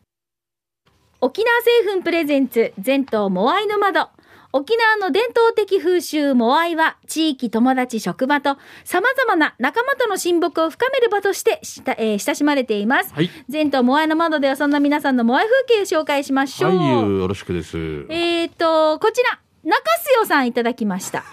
[1.23, 4.09] 沖縄製粉プレゼンツ、全島モアイの窓。
[4.53, 13.13] 沖縄の伝統的風習モアイは地域友達職場と様々な仲間との親睦を深める場としてした、えー親しまれています。
[13.13, 13.31] はい。
[13.51, 16.77] 全島モアイの窓ではそんな皆さんのモアイ風景を紹介しましょう。
[16.77, 17.77] はい、よろしくです。
[18.09, 21.25] えーと、こちら、中洲よさんいただきました。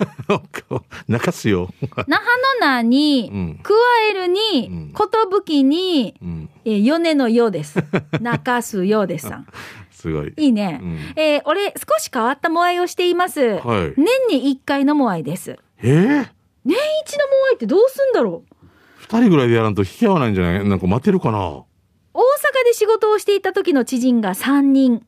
[1.08, 1.70] 泣かすよ。
[2.08, 2.26] 那覇
[2.60, 3.74] の名に、うん加
[4.10, 6.50] えるに、うんことぶきに、うん。
[6.66, 7.80] えー、米のようです。
[8.22, 9.48] 中洲よですさん。
[9.92, 10.34] すごい。
[10.38, 10.80] いいね。
[10.82, 13.42] うんえー俺、少し変わったモアイをしています。
[13.42, 13.94] はい。
[13.96, 15.58] 年に一回のモアイです。
[15.82, 16.28] えー？
[16.66, 18.56] 年一のモアイってどうすんだろう？
[18.98, 20.68] 二人ぐらいでやらんと引き合わないんじゃない？
[20.68, 21.38] なんか待てるかな？
[21.40, 22.24] 大阪
[22.66, 25.04] で仕事をしていた時の知人が3人。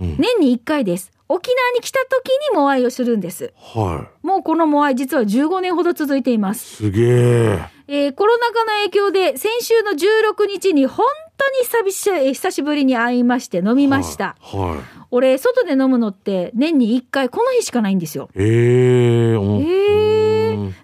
[0.00, 0.16] うん。
[0.18, 1.12] 年に1回です。
[1.28, 3.52] 沖縄に来た時にモアイをするんです。
[3.56, 6.84] はもうこのモアイ実は15年ほど続いています。
[6.84, 6.86] い。
[6.86, 7.58] すげえ。
[7.88, 11.50] えーコロナ禍の影響で先週の16日に本当
[11.82, 14.36] に久しえー久しぶりに会いまして飲みました。
[14.40, 14.60] はい。
[14.70, 14.78] はい
[15.12, 18.28] 俺、外で飲むのって年に1回この日しかないんですよ。
[18.34, 20.15] ええーうん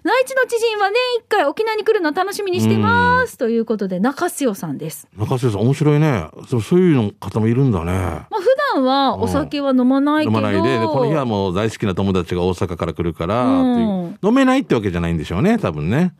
[0.03, 3.37] 内地の知人は年1回沖縄に来るの楽しみにしてます。
[3.37, 5.07] ということで、中洲よさんです。
[5.17, 6.27] 中瀬さん面白いね。
[6.47, 7.91] そうそういうの方もいるんだね。
[7.91, 10.37] まあ、普段はお酒は飲まないけど。
[10.37, 16.13] 飲まないででこの日はもう大好きな友達が大阪から来るから、うん飲めないってわけじゃないんでしょうね多分ね。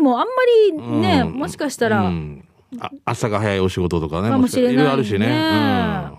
[0.00, 0.26] もうあんま
[0.70, 2.44] りね、うんもしかしたら、うん
[2.80, 4.76] あ朝が早いお仕事とかねかもしれない、ね。
[4.76, 5.26] ろいろあるしね。
[5.26, 6.12] うんあ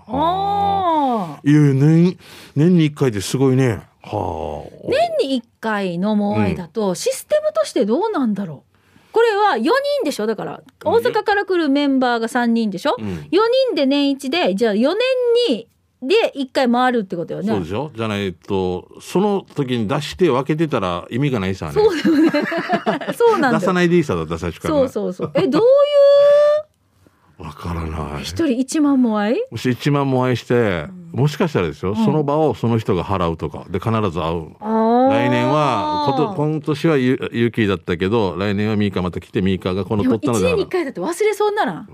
[1.36, 1.40] あ。
[1.44, 2.18] いやいや年
[2.56, 3.82] 年に一回ですごいね。
[4.02, 4.88] はあ。
[5.20, 8.70] 年に1回のモアイだと、システムとしてどうなんだろう
[9.12, 9.72] これは4人
[10.04, 10.26] でしょ？
[10.26, 14.96] だから、大阪から来るメンバーが3人でしょ、うん ?4 人で年1で、じゃあ4年
[15.48, 15.66] に、
[16.02, 17.48] で1回回るってことよね。
[17.48, 17.90] そうでしょ？
[17.94, 21.72] じゃないとその時に出して分けてたら意味がないさね。
[21.72, 22.30] そうだよね。
[23.14, 23.58] そうなんだよ。
[23.58, 24.80] 出さないでいいさだった最初からね。
[24.80, 25.32] そうそうそう。
[25.34, 25.64] え、どうい
[27.40, 27.42] う？
[27.44, 28.22] わからない。
[28.22, 29.36] 一人1万モアイ？
[29.50, 34.56] もし1万も愛して、もしかしたらですよ、その場をその人が払うとかで必ず会う。
[35.10, 41.86] 来来年はこと今年はゆゆきだったけど来年はミーカまた来てミーカがこのでも1取ったの年に1だ回だって忘れそうなら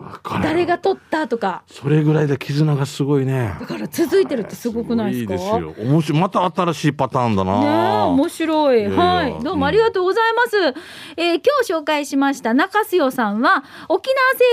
[0.42, 1.62] 誰が取ったとか。
[1.66, 3.54] それぐらいで絆がすごいね。
[3.60, 5.34] だから続いてるってすごくないですか？
[5.34, 5.74] いいですよ。
[5.78, 6.20] 面白い。
[6.20, 8.06] また新しいパターンだな。
[8.06, 8.86] 面白い。
[8.86, 9.44] はい。
[9.44, 10.56] どうもありがとうございます。
[11.16, 14.10] えー今日紹介しました中洲よさんは、沖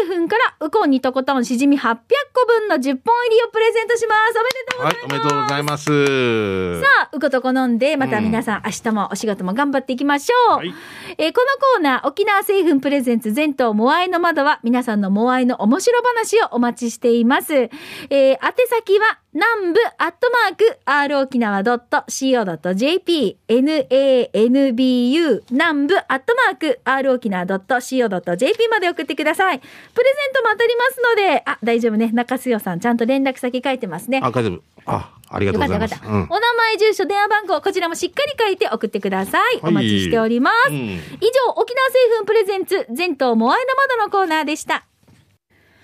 [0.08, 1.96] 縄製粉からウコンにとことんしじみ800
[2.34, 4.36] 個分の10本入りをプレゼントします。
[4.40, 5.00] おめでとうござます。
[5.00, 6.82] はいいおめでとうございます。
[6.82, 10.58] さあ、うことこ飲んで、また皆さん、明日もお仕事も頑張っていきましょう。
[10.58, 10.74] はい
[11.18, 17.54] えーこのコーナー、沖縄製粉プレゼンツ全島モアイの窓は、皆さんのモアイの面白話をお待ちしています。
[17.54, 18.40] えー宛
[18.70, 29.60] 先は、南部アットマーク、r 沖縄 .co.jp、nanbu、南部アットマーク、r 沖縄 .co.jp まで送ってください。
[29.60, 32.12] プレゼントも当たりますので、あ、大丈夫ね。
[32.14, 34.20] 中洲よさん、ちゃんと連絡先書いてますね。
[34.24, 36.36] あ大丈夫あありがとようございますかったよかった。
[36.36, 39.60] お名前、住所、電話番号、こちらもしっかり書いて送ってください。
[39.62, 40.70] お待ちしております。
[40.70, 44.86] うん以上、沖縄製粉プレゼンツ、全島モアイの窓のコーナーでした。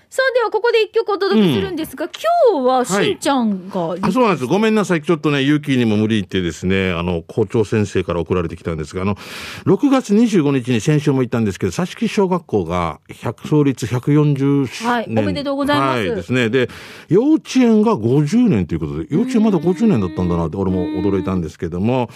[0.10, 2.10] さあではここで一曲お届けするんですが、
[2.52, 4.48] 今日はしんちゃんが、あそうなんです。
[4.48, 5.04] ごめんなさい。
[5.04, 9.14] ちょっとね、勇気にも無理言ってですね、あの、校長先生から送られてきたんですが、あの、
[9.66, 14.88] 6月25日に先週も言ったんですけど、佐敷小学校が100創立140年。
[14.88, 16.50] はいおめでとうございますはい、ですね。
[16.50, 16.70] で、
[17.08, 22.10] 幼稚園が50年ということで、幼稚園まだ50年だったんだなって、俺も驚いたんですけども、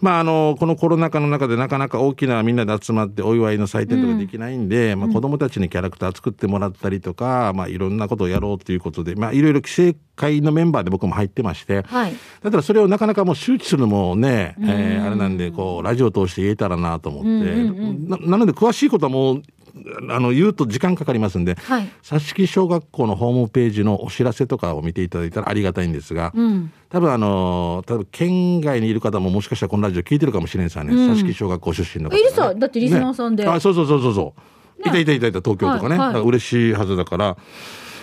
[0.00, 12.12] まあ、あの、このコロナ禍の中でなかなか大きなみんなで集まってお祝いの祭典とかできないんで、まあ、子供たちにキャラクター作ってもらったりとか、まあ、いろんなことをやろうということで、まあ、いろいろ規制会のメンバーで僕も入ってまして、はい。
[12.42, 17.28] だからそれをなかなかもう周知するのもね、えーあれなんで、こう、ラジオを通して言えたらなと思って、
[18.08, 19.42] ななので詳しいことはもう、
[20.10, 21.88] あの、言うと時間かかりますんで、はい。
[22.06, 26.72] 佐敷小学校のホームページのお知らせとかを見ていただいたらありがたいんですが、うん。
[26.88, 34.40] 多分あの、多分県外にいる方ももしかしたらこのラジオ聞いてるかもしれんさね、佐敷小学校出身の方、いるさだってリスナーさんでねあ、そうそうそうそうそう。
[34.80, 37.36] いたいたいたいた東京とかね、はいはい嬉しいはずだから、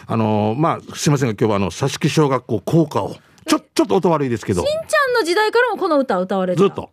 [0.07, 3.15] あの、まあ、すいませんが今日はあの、佐敷小学校校歌を、
[3.47, 6.91] ちょ、ちょっと音悪いですけど、しんちゃんの時代からもこの歌歌われてたずっと。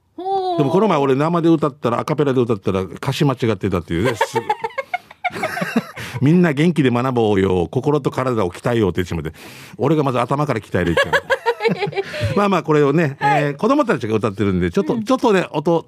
[0.58, 4.14] でもこの前俺生で歌ったらアカペラで歌ったら歌詞間違ってたっていうね。
[4.14, 4.38] す
[6.20, 7.66] みんな元気で学ぼうよ。
[7.70, 9.32] 心と体を鍛えようって言ってしまって。
[9.78, 11.00] 俺がまず頭から鍛えるって。
[12.36, 15.86] まあまあこれをね、えー子供たちが歌ってるんで、ちょっと、ちょっとね、音、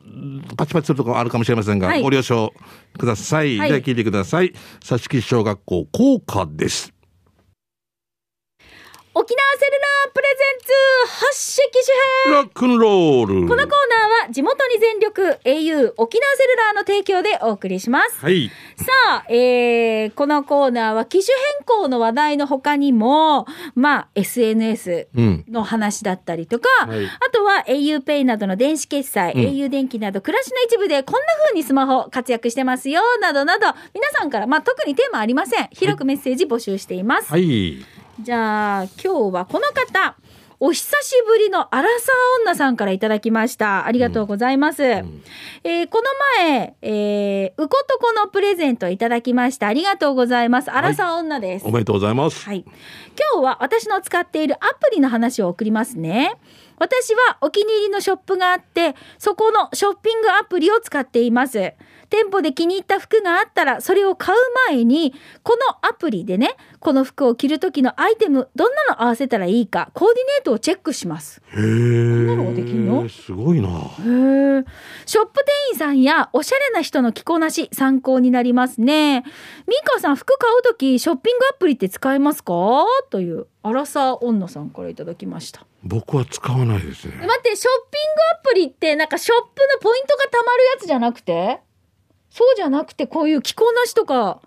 [0.56, 2.52] パチパチするところあるかもしれませんが、はいご了承
[2.98, 3.58] ください。
[3.58, 4.52] はいじゃあ聞いてください。
[4.86, 6.93] 佐敷小学校校歌です。
[9.16, 11.86] 沖縄セルラープレゼンツ発式主
[12.24, 13.48] 編ロックンロール。
[13.48, 18.18] このコーナーは地元に全力 au 沖縄セルラーの提供でお送りします。
[18.18, 18.50] はい。
[18.76, 18.84] さ
[19.20, 23.46] あ、えー、このコーナーは機種変更の話題の他にも、
[23.76, 25.44] まあ、SNS うん。
[25.48, 35.68] の話だったりとか、はいあとは auPay などの電子決済、うん au 電気など暮らしの一部でこんな風にスマホ活躍してますよ、などなど、皆さんから、まあ、特にテーマありません。
[35.70, 37.30] 広くメッセージ募集しています。
[37.30, 37.84] はい。
[38.20, 40.16] じゃあ、今日はこの方、
[40.60, 43.86] お久しぶりのアラサー女さんからいただきました。
[43.86, 44.82] ありがとうございます。
[44.84, 46.04] えーこの
[46.46, 49.66] 前、えー、うことこのプレゼントいただきました。
[49.66, 50.70] ありがとうございます。
[50.70, 51.66] アラサー女です。
[51.66, 52.44] おめでとうございます。
[52.44, 52.64] はい。
[53.34, 56.36] 今日は私の使っているアプリの話を送りますね。
[56.78, 61.72] 私はお気に入りのショップがあって、そこのショッピングアプリを使っています。
[62.14, 71.42] 店舗で気に入った服があったら、それを買う前に、このアプリでね、この服を着る時のアイテム、どんなの合わせたらいいか、コーディネートをチェックします。
[71.48, 71.60] へえ。
[71.60, 73.08] こんなのができんの？
[73.08, 73.68] すごいな。
[73.68, 74.64] へえ。
[75.06, 79.24] ショップ店員さんやおしゃれな人の着こなし参考になりますね。
[79.66, 82.84] ミカさん服買うときショッピングアプリって使えますか？
[83.10, 85.66] というアラサー女さんからいただきました。
[85.82, 87.16] 僕は使わないですね。
[87.16, 91.60] 待って、ショッピングアプリってなんかショップのポイントが貯まるやつじゃなくて？
[92.36, 94.40] そうじゃなくてこういう着こなしとか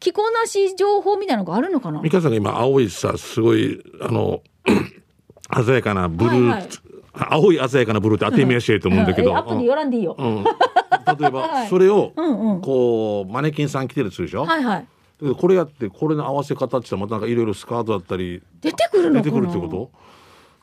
[0.00, 2.00] 着こなし情報みたいなのがあるのかな？
[2.00, 4.42] 美香さんが今青いさすごいあの
[5.64, 6.68] 鮮やかなブルー、はいはい。
[7.12, 10.16] 青い鮮やかなブルーって当て目やしてると思うんだけど、えアプリよらんでいいよ。
[10.18, 11.68] うん、例えば、 はい。
[11.68, 12.60] それをうんうん。
[12.60, 14.86] こうマネキンさん着てるとするでしょ、はいはい。
[15.22, 19.90] でこれやってこれの合わせ方ってまたなんかいろいろスカートだったり出てくる出てくるってこと？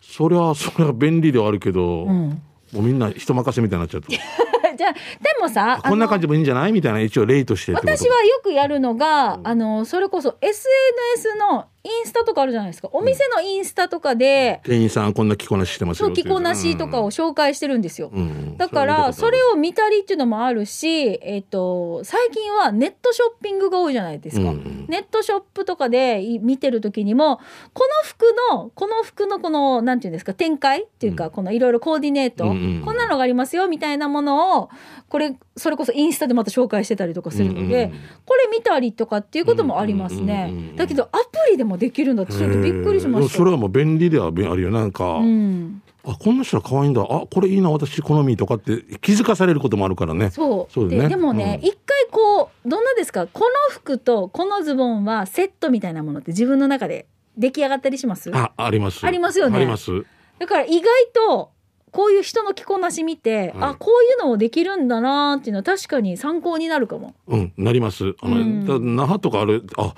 [0.01, 2.41] そりゃそれは便利ではあるけど、うん。
[2.73, 4.17] もうみんな人任せみたいになっちゃって
[4.77, 4.99] じゃあ、で
[5.41, 6.71] もさ、こんな感じもいいんじゃない？
[6.71, 12.89] みたいな一応例として私はよくやるのが、あの、それこそ SNS のインスタとかあるじゃないですか。
[12.93, 16.07] お店のインスタとかで、店員さんこんな着こなししてますよ。
[16.07, 18.11] そう、着こなしとかを紹介してるんですよ。
[18.13, 18.21] うん。
[18.21, 24.41] うんだから、それをを見たりっていうのもあるし、えっ、と、最近はネットショッピングが多いじゃないですか。
[24.41, 27.39] うんうんネットショップとかでい見てる時にも、
[27.73, 34.69] この服の、この服のこの、なんていうんですか、展開っていうか、このいろいろコーディネート、こんなのがありますよ、みたいなものを、
[35.09, 37.91] これ、それこそインスタでまた紹介してたりとかするので、
[38.25, 40.73] これ見たりとかっていうこともありますね。
[40.75, 41.17] だけど、アプ
[41.51, 43.37] リでもできるんだって、ちょっとびっくりしました。
[43.37, 45.81] それはもう便利ではあるよなんか、うん。
[46.09, 47.01] あこんな人は可愛いんだ。
[47.01, 50.29] あこれいいな私好みとかって気づかされることもあるからね。
[50.31, 50.73] そう。
[50.73, 51.01] そうだね。
[51.03, 51.67] ででもね、うん。
[51.67, 53.27] 一回こうどんなですか？
[53.27, 58.31] この服とこのズボンはセットみたいなものって自分の中で出来上がったりします？
[58.33, 59.05] ああります。
[59.05, 59.57] ありますよね。
[59.57, 59.91] あります。
[60.39, 61.51] だから意外と
[61.97, 67.15] こういう人の着こなし見て、はいあこういうのもできるんだなーっていうのは確かに参考になるかも。
[67.27, 68.13] うんなります。
[68.21, 68.65] あの、うん。
[68.67, 69.95] だ那覇とかあれあ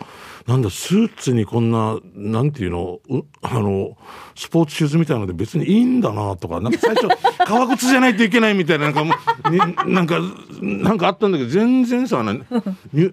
[0.47, 3.97] なんだスーツにこんななんていうのうあの
[4.33, 7.07] スポーツシューズみたいなので別にいいんだなとかなんか最初
[7.45, 9.13] 革靴じゃないといけないみたいななんかも
[9.45, 9.57] う、に
[9.93, 10.19] なんか
[10.61, 12.41] なんかあったんだけど全然さなに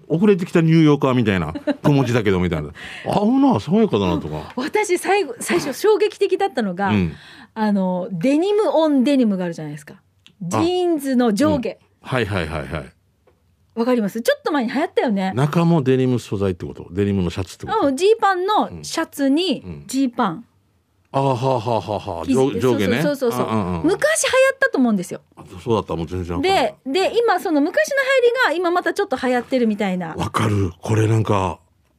[0.07, 2.71] 遅れてきたニューヨーカーみたいな小文字だけどみたいな。
[3.05, 4.53] 合うな爽やかだなとか。
[4.55, 7.13] 私最後最初衝撃的だったのが、うん
[7.59, 10.03] あの denim on denim があるじゃないですか。
[10.43, 12.93] ジーンズの上下、はいはいはいはい。
[13.75, 14.21] わかります？
[14.21, 15.33] ちょっと前に流行ったよね。
[15.35, 16.87] 中もデニム素材ってこと？
[16.91, 17.87] デニムのシャツってこと？
[17.87, 19.85] うんジーパンのシャツにうん。
[19.87, 20.45] ジーパン、
[21.13, 23.01] ああはあはあはあは上上下ね。
[23.01, 23.97] そうそうそう昔流行
[24.55, 25.23] ったと思うんですよ。
[25.37, 25.97] あそうだった？
[25.97, 30.15] もう全然でで今その昔の流行りが今またちょっと流行ってるみたいな。
[30.15, 30.73] わかる。
[30.83, 31.59] これなんか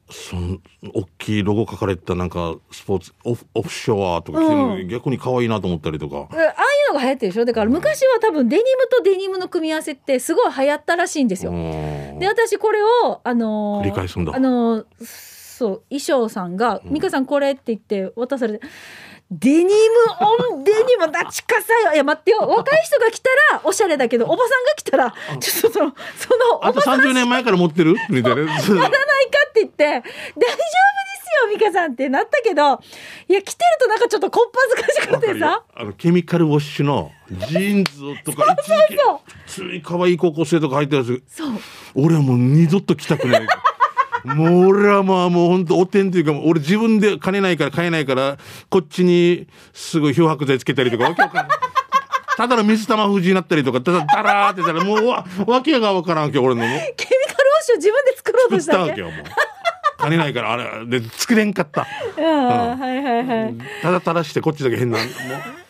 [0.10, 0.58] その
[0.93, 6.28] 大きいロゴ書かれたなんかスポーツオフオフショアとか着てるのう逆に可愛いなと思ったりとか。
[6.34, 6.54] えああい
[6.91, 7.46] うのが流行ってるでしょ？
[7.46, 11.52] だから昔は多分デニムとデニムの組み合わせってすごい流行ったらしいんですよ。
[11.52, 12.20] うん。
[12.20, 14.34] で私これをあのー繰り返すんだ。
[14.36, 14.86] あのー
[15.58, 16.93] そう衣装さんが「うん。
[16.93, 18.65] 美香さんこれ」って言って渡されて
[19.30, 19.70] 「denim
[20.54, 22.40] on denim だちかさよ」いや待ってよ。
[22.48, 27.96] 若い人が来たらおしゃれだけどおばさんが来たらちょっとそのそのあとおばさん30年前から持ってる？
[28.10, 28.42] みたいな。
[28.42, 28.90] やらないか
[29.50, 30.06] って言って「大丈夫で
[30.40, 30.42] す
[31.44, 32.80] よ美香さん」ってなったけど
[33.28, 35.63] いや着てるとなんかちょっとこっぱずかしくてさ。
[35.76, 41.52] あのケミカルウォッシュのジーンズとか普通に可愛い高校生とか入ってるやつそう。
[41.96, 43.48] 俺はもう二度と着たくない
[44.36, 48.38] もう俺はまあもう本当おてんというか俺自分で金ないから買えないから
[48.70, 51.48] こっちにすごい漂白剤つけたりとかわけわかん。
[51.48, 51.58] ない
[52.38, 58.50] ただの水玉封じになったりとかただダラーってたらもうわわけがわからんわけ俺のもケミカルウォッシュを自分で作ろう。
[58.50, 59.02] と作っしたたわけわけ。
[59.02, 59.26] よもう
[59.98, 61.88] 金ないからあれで作れんかった。
[62.16, 63.56] うんはいはいはい。
[63.82, 65.00] ただ垂らしてこっちだけ変な。
[65.00, 65.08] もう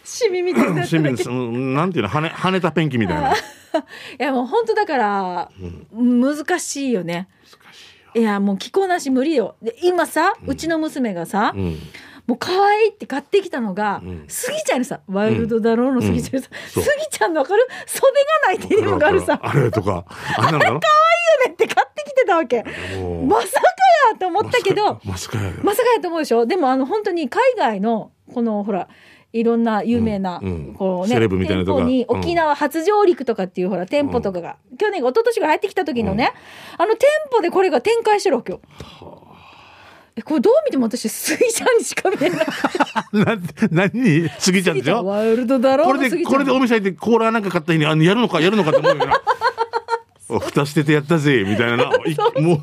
[0.03, 1.15] シミみたいになった清だけ。
[1.15, 1.73] 水うん。
[1.73, 2.09] なんていうの？
[2.09, 3.29] 跳ね跳ねたペンキみたいな。
[3.29, 3.39] 難 し
[4.19, 5.49] いやもう本当だから、
[5.93, 7.13] 難しいよね。
[7.13, 9.55] いよいやもう着こなし無理よ。
[9.61, 11.77] で今さ、うちの娘がさ、うん。
[12.27, 14.25] もう可愛いって買ってきたのが、うん。
[14.27, 16.83] スギちゃんにさワイルドだろうのスギちゃんにさ、そう。
[16.83, 18.01] スギちゃんのわかる袖
[18.45, 19.39] がないデニムがあるさ。
[19.41, 20.05] あれとか
[20.37, 20.59] あんなの？
[20.59, 20.71] かな
[21.47, 22.63] ねって買ってきてたわけ。
[22.63, 23.61] まさか
[24.11, 26.45] やと思ったけどまさかやまさかやと思うでしょ？
[26.45, 28.89] でもあの本当に海外のこのほら
[29.33, 30.41] いろんな有名な、
[30.77, 31.81] こうねセレブみたいなとか。
[31.81, 36.33] 店舗にうん沖縄初上陸とかっていうほら店舗とかが、去年一昨年ぐらい入ってきた時のね、
[36.77, 38.61] あの店舗でこれが展開してるわけよ。
[40.15, 42.39] えこれどう見ても私スギちゃんにしか見えない。
[43.13, 43.37] な
[43.69, 44.29] 何？
[44.29, 45.05] 過ぎちゃうんでしょ？
[45.05, 49.21] ワイルドだろこれでこれでお店入ってコーラなんか買った日にあやるのかやるのかって思うよな。
[50.29, 51.77] お蓋捨ててやったぜみたいな。
[51.77, 52.55] ないも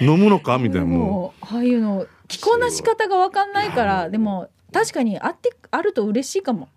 [0.00, 0.56] うの飲むのか？
[0.58, 6.68] みたいなももうああいうの着こなし方が分かんないからでも確かにあってあると嬉しいかも。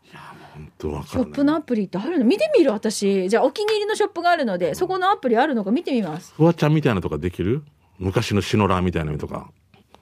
[0.79, 2.25] ショップのアプリってあるの？
[2.25, 3.29] 見てみる私。
[3.29, 6.33] じゃあお気に入りのショップがあるのでそこのアプリあるのか見てみます。
[6.35, 7.63] フワちゃんみたいなのとかできる？
[7.97, 9.49] 昔のシノラーみたいなのとか。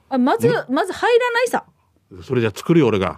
[0.10, 1.65] あまずまず入らないさ。
[2.23, 3.17] それじゃ作るよ俺が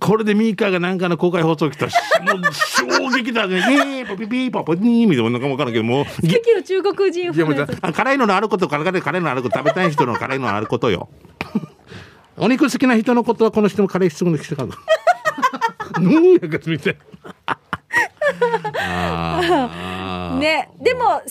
[0.00, 3.60] これでミーカーがなんかの公開放送来たらしもう衝撃だね。
[3.60, 11.08] ねーポピピーポポニーみたいなもわからんけどもう素敵の中国人風のあ辛いののあること辛い辛いのあること食べたい人の辛いのあることよ。
[12.36, 14.74] お肉好きな人のことはこの人もカレー質問できてかな
[16.00, 16.96] ぬーやかつみたい
[20.38, 21.28] ねでも攻めたフ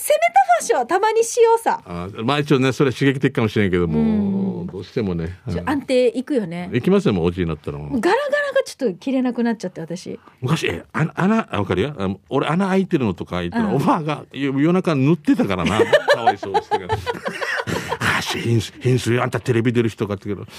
[0.60, 1.82] ァッションはたまにしようさ。
[1.84, 6.70] あーまあ一応ねそれは刺激的かもしれんけどもどうしてもねちょ安定いくよね。
[6.72, 8.16] 行きますよもうおじいになったらガラガラが
[8.64, 10.18] ちょっと着れなくなっちゃって私。
[10.40, 11.94] 昔え穴わかるよ。
[11.98, 13.74] あ俺穴開いてるのとか言ったら、うん。
[13.76, 15.80] おばあが夜夜中塗ってたからな。
[16.08, 16.88] かわいそう してから
[18.18, 20.46] 「あし変数変数あんたテレビ出る人か」ってけど。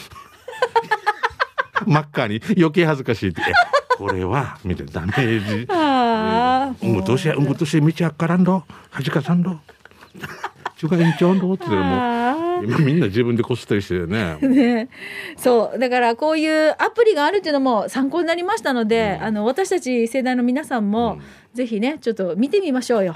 [1.85, 3.53] 真っ赤に余計恥ずかしいって「え
[3.97, 5.71] これは」みたいなダメージ。
[5.71, 6.95] ああうん。
[6.95, 9.59] ぐとしうんぐとし道あっからんどはじかさんど
[10.83, 14.37] 中華延長んどって言ったらもあう今みんな自分でこすったりしてね。
[14.41, 14.89] ー ね。
[15.37, 15.79] そう。
[15.79, 21.19] だからこういうアプリがあるっていうのも参考になりましたので、あの私たち世代の皆さんも、
[21.53, 23.15] ぜひねちょっと見てみましょうよ。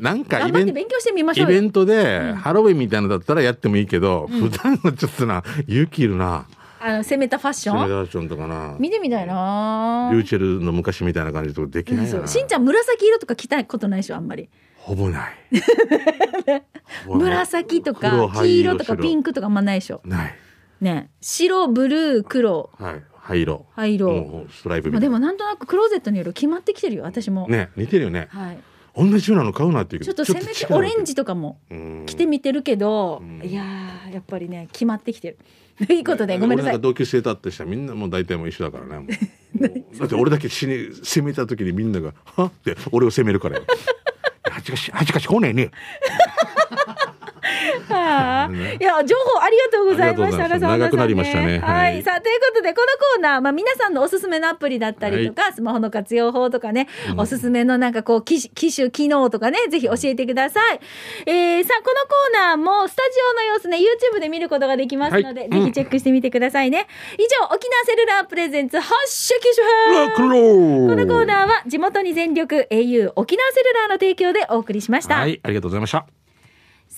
[0.00, 1.58] なんかイベントって勉強してみましょうよ。
[1.58, 6.46] イベントでハロウィンみたいなのだったらやってもいいけど、普段はちょっとな勇気いるな
[6.86, 8.76] あの攻めたファッシシミュョンレーションとかな。
[8.78, 10.10] 見てみたいな。
[10.12, 12.10] リューチェルの昔みたいな感じとかできないな。
[12.10, 12.28] そう。
[12.28, 14.50] しんちゃん紫色とか着たことないでしょあんまり。
[14.76, 15.32] ほぼない。
[17.08, 20.02] 紫と黒か黄色とかピンクとかあんまないでしょ？
[20.04, 20.34] ない。
[20.82, 21.10] ね。
[21.22, 22.70] 白ブルー黒。
[22.78, 23.02] はい。
[23.16, 23.64] 灰色。
[23.74, 24.46] 灰色。
[24.50, 28.28] ストライプでもなんとなくクローゼットの色決まってきてるよ私も、ね似てるよね。
[28.28, 28.58] はい、
[28.94, 33.40] 同じようなの買うなっていうちょっとせめてオレンジとかもジ着てみてるけど、うん。
[33.42, 35.38] いやーやっぱりね決まってきてる
[35.78, 39.06] と いうことでごめんなさい俺なんか同級生だってしたらみんなもう大体もう一緒だからね
[39.98, 42.44] だって俺だけ死に攻めた時にみんなが「は？
[42.46, 43.64] っ?」って俺を責めるからよ。
[44.50, 45.70] はちかしはちかし来ねえね。
[47.88, 50.58] はあいや情報ありがとうございました。
[50.58, 60.80] 長くなりましたねは、はいいさあということでこのコーナー、まあ皆さんのおすすめのアプリだったりとか、スマホの活用法とかね、おすすめのなんかこう機種機種機能とかね、ぜひ教えてください。
[61.26, 66.86] えー、さあこのコーナーもスタジオの様子ね YouTube で見ることができますので、はいぜひチェックしてみてくださいね。
[67.18, 70.12] 以上沖縄セルラープレゼンツ発射機種編。
[70.14, 70.22] こ
[70.96, 75.16] のコーナーは地元に全力 au 沖縄セルラーの提供でお送りしました。
[75.16, 76.23] はい、ありがとうございました。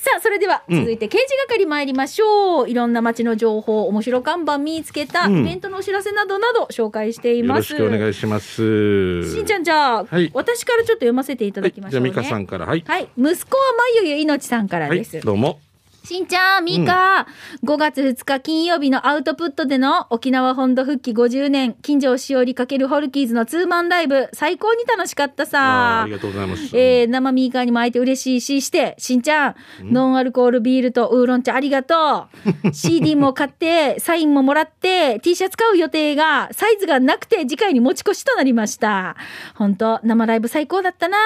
[0.07, 2.71] さあ、それでは続いて刑事係参りましょう。
[2.71, 7.72] いろんな街の情報、面白看板見つけた、うんイベントのお知らせなどなど紹介しています。
[7.72, 9.35] よろしくお願いします。
[9.35, 12.85] しんちゃん、じゃあ、はい私からちょっと読ませていただきましょう、ねはいじゃあ、ミカさんから、はい。
[12.87, 13.09] はい。
[13.16, 15.59] 息子はまゆゆいのちさんからはいです。、どうも。
[16.07, 17.26] しんちゃん、みーか、
[17.64, 26.02] 5月2日金曜日のアウトプットでの沖縄本土復帰50年、金城しおり×ホルキーズのツーマンライブ、最高に楽しかったさ。
[26.02, 26.70] ありがとうございます。
[26.76, 32.28] えー生ミーカーにも会えて嬉しいし、して、しんちゃん、ノンアルコールビールとウーロン茶ありがと
[32.66, 32.70] う。
[32.72, 39.16] CD も買って、サインももらって、T シャツ買う予定が、サイズがなくて、次回に持ち越しとなりました。
[39.57, 41.18] 本当生ライブ最高だったな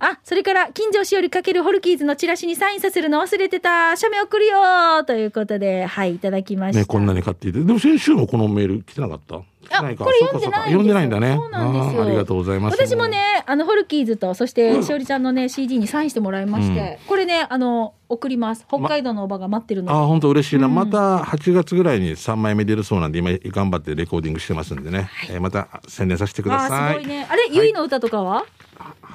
[0.00, 3.94] あ、それから、金城しおりかけるホルキーズのチラシにサインさせるの忘れてた。
[3.96, 6.80] 写メ送るよということで、はい、いただきました。
[6.80, 7.60] ね、こんなに買っていて。
[7.60, 9.40] でも先週もこのメール来てなかった？
[9.62, 10.04] 来てないか？
[10.04, 11.34] これ読んでない読んでないんだね。
[11.36, 12.76] そうなんですよありがとうございます。
[12.76, 18.64] 私もね、あの、ホルキーズと、そして、しおりちゃんのね、CD にサインしてもらいまして、これね、あの、送ります。
[18.68, 19.92] 北海道のおばが待ってるので。
[19.98, 27.26] あー本当嬉しいな、また8月ぐらいに3枚目出るそうなんで今頑張ってレコーディングしてますんでね、えーまた宣伝させてくだあさいーすごいね。
[27.28, 28.44] あれ、ゆいの歌とかは？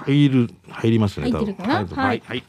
[0.06, 1.86] 入る入りますね入ってるかな？
[1.86, 2.43] ははいい、はい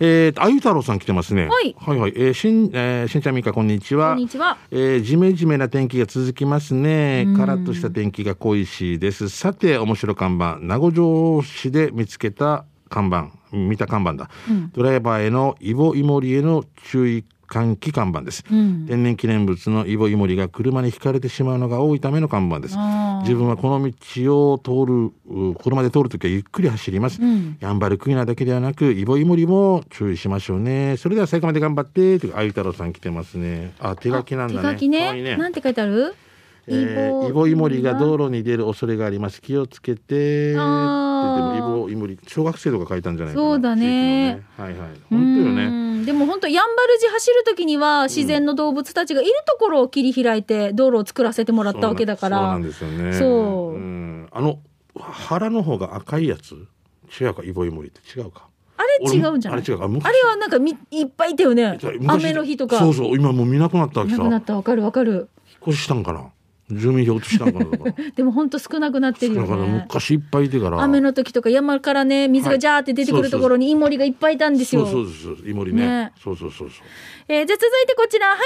[0.00, 4.56] えーとあゆ太郎さん来てますねはいはいはいえーしん、えー、しんちゃんみかこんにちはこんにちは。
[4.70, 7.26] えー、じめじめな天気が続きますね。
[7.36, 9.28] カラッとした天気が恋しいです。
[9.28, 14.30] さて、面白看板、名護城市で見つけた看板、見た看板だ。
[14.72, 18.44] ドライバーへのイボイモリへの注意喚起看板です。
[18.50, 18.86] うん。
[18.86, 22.76] 天然記念物のイボイモリが車にひかれてしまうのが多いための看板です。
[23.24, 27.20] 自分はこの道を通る、う車で通るときはゆっくり走ります。
[27.20, 30.96] うんやんばるクイナだけではなく、イボイモリも注意しましょうね。
[30.98, 33.72] それでは最後まで頑張って、というあゆ太郎さん来てますね。
[33.80, 34.68] あ、手書きなんだね。
[34.68, 35.36] 手書きねね。
[35.36, 36.14] なんて書いてある？
[36.66, 39.40] えーイボイモリが道路に出る恐れがあります。
[39.42, 40.52] 気をつけて。
[40.52, 43.46] イボイモリ、小学生とか書いたんじゃないかな。
[43.46, 44.42] そうだねね。
[44.58, 44.88] はいはい。
[45.10, 45.64] 本当よね。
[45.64, 53.12] うんでも本当やんばる寺走る時には自然の動物たちがいるところを切り開いて道路を作らせてもらったわけだからそうなんですよね。
[53.14, 53.26] そ
[53.70, 54.58] うんあの
[54.94, 56.54] 腹の方が赤いやつ？
[57.18, 58.48] 違うかイボイモリって違うか。
[58.76, 59.60] あれ違うんじゃない？
[59.60, 64.16] あれ違うか昔あれはなんかみいっぱいいたよね昔雨の日とかそうそう今もう見なくなったわけさ。
[64.16, 65.30] 引っなくなったわかるわかる
[65.66, 66.26] 越ししたんかな？
[66.78, 67.84] 住民票移したんかなだか。
[67.86, 67.94] ら。
[68.14, 69.82] でも本当少なくなってるよね。
[69.84, 70.82] 昔いっぱいいてから。
[70.82, 75.86] 雨の時とか山からね水がジャーって出てくるところにイモリがいっぱいいたんですよ、そうそうそうイモリね。
[75.86, 76.12] ね。
[76.22, 76.86] そうそうそうそう。
[77.26, 78.44] えーじゃあ続いてこちら「はいた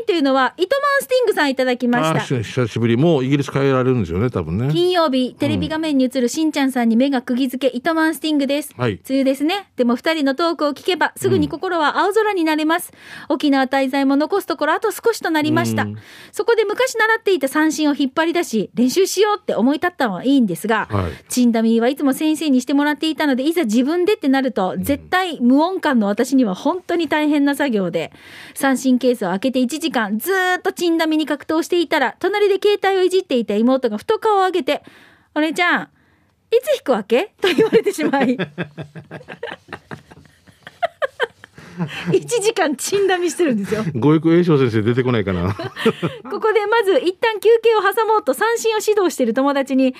[0.00, 2.34] ーい」というのは糸満スティングさんいただきまあした。
[2.34, 2.96] ー久しぶり。
[2.96, 4.68] もうイギリス帰られるんですよね多分ね。
[4.72, 8.94] 金曜日テレビ画面に映るしんちゃんさんに目が釘付け糸満スティングです、はい。
[9.08, 9.68] 梅雨ですね。
[9.76, 12.92] でも二人のトークを聞けばすぐに心は青空になれます、
[13.28, 15.96] 沖縄滞在も残すところあと少しとなりました、うん。
[16.32, 21.12] そこで昔習っていた三振を引っ張り出し練習しようって思い立ったのはいいんですが、はい。
[21.28, 28.12] チンダミーはいつも先生にしてもらっていたのでいざ自分でってなると絶対無音感の私には本当に大変な作業で
[28.54, 34.82] 三振ケースを開けて1時間ずーっとチンダミに格闘していたら隣で携帯をいじっていた妹がふと顔を上げて
[35.34, 35.86] 「お姉ちゃんい
[36.62, 38.36] つ引くわけ?」と言われてしまい
[42.12, 43.84] 1時間チンダミしてるんですよ。
[43.94, 45.54] ご育栄翔先生出てこないかな。
[46.30, 49.94] ここでまず一旦休憩を挟もうと三振を指導している友達に、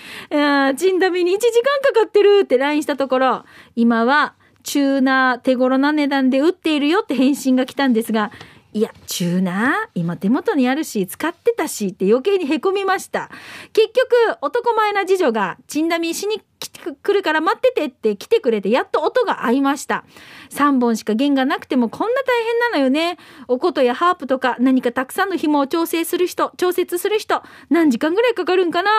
[0.77, 8.33] チンダミに1時間かかってるって LINE したところ、今はチューナー手頃な値段で売っているよって返信が来たんですが、
[8.77, 13.31] いや、チューナー今手元にあるし、使ってたしって余計にへこみました。
[13.73, 20.05] 結局、男前な次女が、チンダミしに来てくるから待っててって来てくれて、やっと音が合いました。
[20.51, 23.19] 3本しか弦がなくてもこんな大変なのよね。
[23.49, 28.91] お琴やハープとか何かたくさんの紐を調整する人、調節する人、何時間ぐらいかかるんかな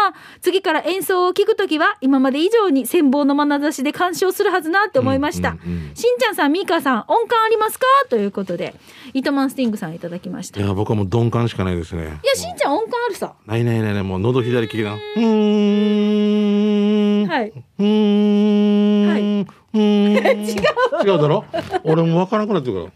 [0.41, 5.51] 次から演奏を聞くときは今まで以上に羨望の眼差しで鑑賞するはずなって思いました。
[5.51, 7.85] うんうんうんしんちゃんさん、みーかーさん、音感ありますか？
[8.09, 8.75] ということで、
[9.13, 10.59] 糸満スティングさんいただきました。
[10.59, 12.19] いいや僕はもう鈍感しかないですね。
[12.23, 13.33] や、しんちゃん音感あるさ。
[13.45, 14.93] ないないないないもう喉左利きだ。
[14.93, 17.27] うーん。
[17.27, 17.46] はい。
[17.79, 19.09] うーん。
[19.09, 20.45] はいうーん。
[20.45, 21.13] 違う。
[21.13, 21.45] 違うだろ？
[21.83, 22.93] 俺もわからなくなってるから。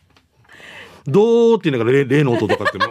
[1.07, 2.85] どうって言いながら例例の音とかっても。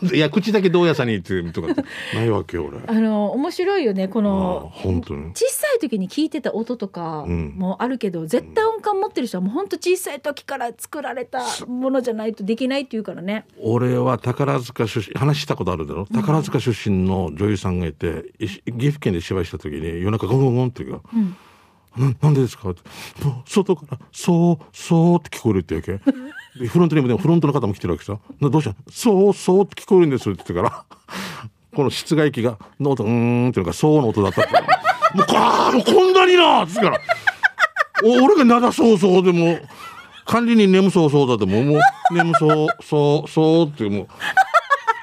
[0.14, 1.68] いや口だけどうやさにってとか
[2.14, 2.78] ないわけよ俺。
[2.86, 5.32] あの面白いよねこあの本当に。
[5.34, 7.54] 小さい時に聞いてた音とかうん。
[7.56, 13.44] もあるけど、絶対音感持ってる人はもう本当小さい時から作られたものじゃないとできないっていうからね。
[13.60, 16.06] 俺は宝塚出身話したことあるだろ？
[16.06, 21.36] 宝塚出身の女優さんがいて、いし岐阜県で芝居した時に夜中ゴンゴンゴンって言うからうん。
[21.94, 22.80] ななんでですか?」って
[23.24, 26.00] もう外から「そうそう」って聞こえるってわけ？
[26.58, 28.74] でフロントにもでもフロントの方も来てるわけさ「などうした？
[28.90, 30.84] そうそう」って聞こえるんですって言ってから。
[31.74, 34.52] この室外機がの音うーんっていうのがそうの音だったって。
[35.16, 36.98] もうかーもうこんなになっつってから。
[38.04, 39.58] お俺がなだそうそうでも
[40.26, 44.06] 管理人眠そうそうだってもうもう眠そうそうそうっても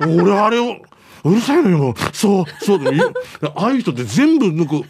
[0.02, 0.22] う。
[0.22, 0.76] 俺あれを
[1.24, 1.96] うるさいのよもう。
[2.14, 3.02] そうそうでもい。
[3.56, 4.88] ああいう人って全部なんか おーす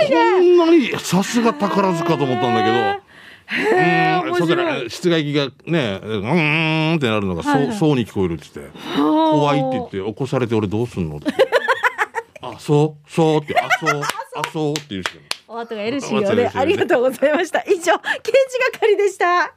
[0.00, 0.16] ごいね。
[0.32, 2.70] こんなにさすが宝塚と思ったんだけ
[3.00, 3.05] ど。
[3.46, 7.76] へー面うんそうだ白いね室外機がね、うーんってなるのが、はいはい。
[7.76, 11.16] そう、そうに聞こえるって言って、怖いって言って、起こされて俺どうすんの？
[11.16, 11.32] って。
[12.42, 14.72] あ、そう、そうって、あ、そう、あ、そう？
[14.72, 15.08] って言うし。
[15.48, 16.52] お後が LC お後がをね。
[16.54, 17.62] ありがとうございました。
[17.62, 17.98] 以上刑事
[18.72, 19.54] 係でした。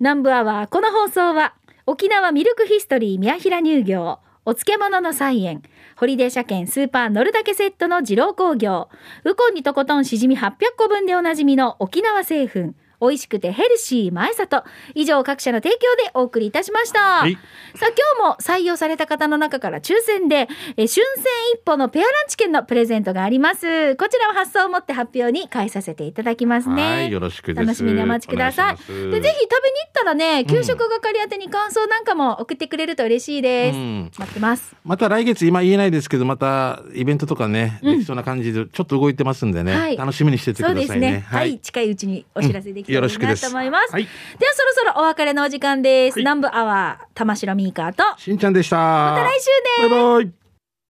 [0.00, 1.54] 南部アワーこの放送は
[1.86, 5.62] 沖縄ミルクヒストリー宮平乳業お漬物の菜園。
[5.96, 8.88] ホリデー車検スーパー乗るだけセットの二郎工業。
[9.24, 12.74] ウコンにとことんしじみ800個分でおなじみの沖縄製粉。
[13.02, 14.64] 美味しくてヘルシー前里。
[14.94, 17.34] 以上各社の提供でお送りいたしました、はい。
[17.74, 21.24] さあ今日も採用された方の中から抽選でえー春戦
[21.54, 23.96] 一歩のペアランチ券のプレゼントがあります。
[23.96, 26.82] こちらを発送をもって発表に返させていただきますね。
[26.82, 27.66] はい、よろしくです。
[27.66, 28.76] 楽しみにお待ちください。
[28.76, 29.40] でぜひ食べに行
[29.88, 34.10] ったらね給食係宛てに感想なんかも送ってくれると嬉しいです、うん。
[34.16, 34.76] 待ってます。
[34.84, 37.92] また来月今言えないですけどまたイベントとかね、うん。
[37.94, 39.96] できそうな感じでちょっと動いてますんでね、はい。
[39.96, 41.00] 楽しみにしててくそうですね。
[41.00, 41.12] ださい。
[41.12, 43.42] ねはい、近いうちにお知らせできよろしくです。
[43.42, 44.04] と思います、はい。
[44.04, 46.22] ではそろそろお別れのお時間です、はい。
[46.22, 48.76] 南部アワー玉城ミーカーとしんちゃんでした。
[48.76, 49.46] また来週
[49.80, 49.88] です。
[49.90, 50.41] バイバイ